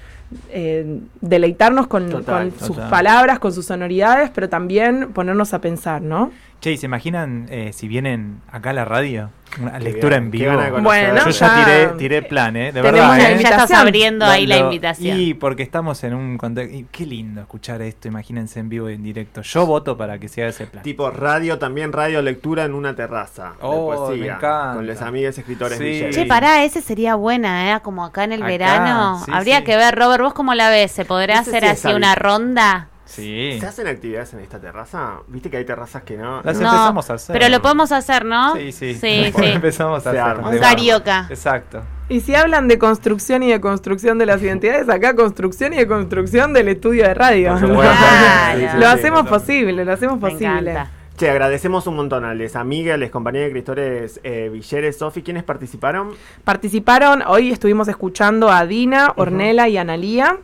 eh, 0.51 1.01
deleitarnos 1.21 1.87
con, 1.87 2.11
Total, 2.11 2.51
con 2.51 2.67
sus 2.67 2.77
palabras, 2.77 3.39
con 3.39 3.53
sus 3.53 3.67
sonoridades, 3.67 4.31
pero 4.35 4.49
también 4.49 5.13
ponernos 5.13 5.55
a 5.55 5.61
pensar, 5.61 6.03
¿no? 6.03 6.31
Che, 6.61 6.73
¿y 6.73 6.77
se 6.77 6.87
imaginan 6.87 7.47
eh, 7.51 7.73
si 7.73 7.87
vienen 7.87 8.41
acá 8.51 8.71
a 8.71 8.73
la 8.73 8.85
radio? 8.85 9.31
Una 9.63 9.79
Qué 9.79 9.85
lectura 9.85 10.19
bien, 10.19 10.25
en 10.25 10.31
vivo. 10.33 10.61
de. 10.61 10.71
Bueno, 10.83 11.25
Yo 11.25 11.31
ya 11.31 11.65
tiré, 11.65 11.87
tiré 11.97 12.23
plan, 12.23 12.57
¿eh? 12.57 12.73
De 12.73 12.83
verdad, 12.83 13.19
¿eh? 13.19 13.39
Ya 13.41 13.51
estás 13.51 13.71
abriendo 13.71 14.27
ahí 14.27 14.45
la 14.45 14.59
invitación. 14.59 15.19
Y 15.21 15.35
porque 15.35 15.63
estamos 15.63 16.03
en 16.03 16.15
un 16.15 16.37
contexto. 16.37 16.77
y 16.77 16.85
Qué 16.91 17.07
lindo 17.07 17.41
escuchar 17.43 17.81
esto, 17.83 18.09
imagínense 18.09 18.59
en 18.59 18.69
vivo 18.69 18.91
y 18.91 18.95
en 18.95 19.05
directo. 19.05 19.41
Yo 19.43 19.67
voto 19.67 19.97
para 19.97 20.19
que 20.19 20.27
sea 20.29 20.49
ese 20.49 20.67
plan. 20.67 20.83
Tipo 20.83 21.11
radio, 21.13 21.59
también 21.61 21.93
radio 21.93 22.21
lectura 22.23 22.65
en 22.65 22.75
una 22.75 22.95
terraza. 22.97 23.51
de 23.51 23.57
Oh, 23.63 23.95
poesía, 23.95 24.21
me 24.25 24.27
encanta. 24.33 24.73
Con 24.75 24.87
los 24.89 25.01
amigos 25.01 25.39
escritores 25.39 25.79
Sí. 25.79 26.07
Che, 26.11 26.27
pará, 26.27 26.65
ese 26.65 26.83
sería 26.83 27.15
buena, 27.15 27.73
¿eh? 27.77 27.81
Como 27.83 28.05
acá 28.05 28.25
en 28.25 28.33
el 28.33 28.43
Acá, 28.43 28.49
verano. 28.51 29.23
sí, 29.25 29.31
Habría 29.33 29.59
sí. 29.59 29.65
que 29.65 29.77
ver, 29.77 29.95
Robert, 29.95 30.23
¿vos 30.25 30.35
cómo 30.35 30.55
la 30.55 30.71
ves? 30.71 30.91
¿Se 30.91 31.05
podrá 31.05 31.37
No 31.37 31.45
sé 31.45 31.51
hacer 31.57 31.63
si 31.77 31.87
así 31.87 31.95
una 31.97 32.17
ronda? 32.17 32.89
Sí. 33.09 33.57
¿Se 33.59 33.67
hacen 33.67 33.87
actividades 33.87 34.35
en 34.35 34.41
esta 34.41 34.61
terraza? 34.61 35.15
¿Viste 35.29 35.49
que 35.51 35.57
hay 35.57 35.65
terrazas 35.65 36.03
que 36.03 36.17
no? 36.19 36.43
Las 36.43 36.61
No. 36.61 36.67
empezamos 36.69 37.09
a 37.11 37.15
hacer. 37.15 37.33
Pero 37.39 37.49
lo 37.49 37.63
podemos 37.63 37.91
hacer, 37.91 38.25
¿no? 38.27 38.55
Sí, 38.55 38.71
sí. 38.71 38.95
Sí, 38.95 39.33
empezamos 39.43 40.07
a 40.07 40.13
Se 40.13 40.19
hacer. 40.21 40.45
Un 40.45 40.59
carioca. 40.59 41.27
Exacto. 41.31 41.83
Y 42.11 42.21
si 42.21 42.35
hablan 42.35 42.69
de 42.69 42.79
construcción 42.79 43.43
y 43.43 43.51
de 43.51 43.61
construcción 43.61 44.19
de 44.19 44.27
las 44.27 44.43
identidades, 44.43 44.89
acá 44.91 45.17
construcción 45.17 45.73
y 45.73 45.77
de 45.77 45.87
construcción 45.87 46.53
del 46.53 46.69
estudio 46.69 47.05
de 47.05 47.15
radio. 47.15 47.53
Por 47.53 47.61
supuesto. 47.69 47.95
Claro. 47.97 48.59
Sí, 48.61 48.67
sí, 48.67 48.77
lo 48.77 48.81
sí, 48.83 48.87
hacemos 48.99 49.27
posible, 49.29 49.85
lo 49.87 49.93
hacemos 49.93 50.19
posible. 50.19 50.77
Che, 51.17 51.29
agradecemos 51.29 51.85
un 51.89 51.97
montón 51.97 52.25
a 52.25 52.33
les 52.33 52.55
amigas, 52.55 52.97
les 52.97 53.11
compañeros 53.11 53.47
de 53.47 53.49
escritores 53.49 54.21
eh, 54.23 54.51
Villeres, 54.53 54.99
Sofi. 54.99 55.23
¿Quiénes 55.23 55.43
participaron? 55.43 56.13
Participaron, 56.45 57.23
hoy 57.27 57.51
estuvimos 57.51 57.89
escuchando 57.89 58.49
a 58.51 58.65
Dina, 58.67 59.13
Ornella 59.17 59.67
y 59.67 59.79
Analía. 59.79 60.39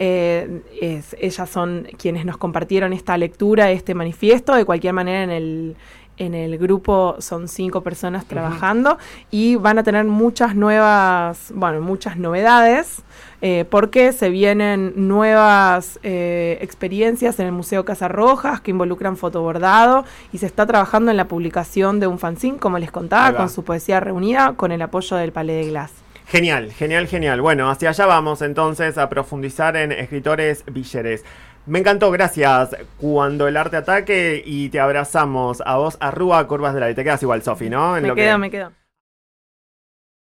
Eh, 0.00 0.62
es- 0.80 1.16
ellas 1.20 1.50
son 1.50 1.86
quienes 1.98 2.24
nos 2.24 2.36
compartieron 2.36 2.92
esta 2.92 3.16
lectura, 3.18 3.70
este 3.70 3.94
manifiesto. 3.94 4.54
De 4.54 4.64
cualquier 4.64 4.92
manera, 4.92 5.24
en 5.24 5.30
el, 5.30 5.76
en 6.18 6.34
el 6.34 6.56
grupo 6.58 7.16
son 7.18 7.48
cinco 7.48 7.82
personas 7.82 8.24
trabajando 8.26 8.98
y 9.30 9.56
van 9.56 9.78
a 9.78 9.82
tener 9.82 10.04
muchas 10.04 10.54
nuevas, 10.54 11.50
bueno, 11.54 11.80
muchas 11.80 12.16
novedades. 12.16 13.02
eh, 13.40 13.64
porque 13.70 14.10
se 14.12 14.30
vienen 14.30 14.94
nuevas 14.96 16.00
eh, 16.02 16.58
experiencias 16.60 17.38
en 17.38 17.46
el 17.46 17.52
Museo 17.52 17.84
Casa 17.84 18.08
Rojas 18.08 18.60
que 18.60 18.72
involucran 18.72 19.16
fotobordado 19.16 20.04
y 20.32 20.38
se 20.38 20.46
está 20.46 20.66
trabajando 20.66 21.12
en 21.12 21.16
la 21.16 21.28
publicación 21.28 22.00
de 22.00 22.08
un 22.08 22.18
fanzine, 22.18 22.58
como 22.58 22.78
les 22.80 22.90
contaba, 22.90 23.28
con 23.36 23.48
su 23.48 23.62
poesía 23.62 24.00
reunida, 24.00 24.54
con 24.56 24.72
el 24.72 24.82
apoyo 24.82 25.16
del 25.16 25.30
Palais 25.30 25.64
de 25.64 25.70
Glass. 25.70 25.92
Genial, 26.28 26.72
genial, 26.72 27.06
genial. 27.08 27.40
Bueno, 27.40 27.70
hacia 27.70 27.88
allá 27.88 28.04
vamos 28.06 28.42
entonces 28.42 28.98
a 28.98 29.08
profundizar 29.08 29.76
en 29.76 29.92
escritores 29.92 30.62
Villeres. 30.70 31.24
Me 31.64 31.78
encantó, 31.78 32.10
gracias. 32.10 32.76
Cuando 32.98 33.48
el 33.48 33.56
arte 33.56 33.76
ataque 33.78 34.42
y 34.44 34.68
te 34.68 34.78
abrazamos 34.80 35.62
a 35.64 35.76
vos, 35.78 35.96
arruga 36.00 36.46
curvas 36.46 36.74
de 36.74 36.80
la 36.80 36.86
vida. 36.86 36.96
Te 36.96 37.04
quedas 37.04 37.22
igual, 37.22 37.42
Sofi, 37.42 37.70
¿no? 37.70 37.96
En 37.96 38.02
Me 38.02 38.08
lo 38.08 38.14
quedo, 38.14 38.34
que- 38.34 38.38
me 38.38 38.50
quedo. 38.50 38.72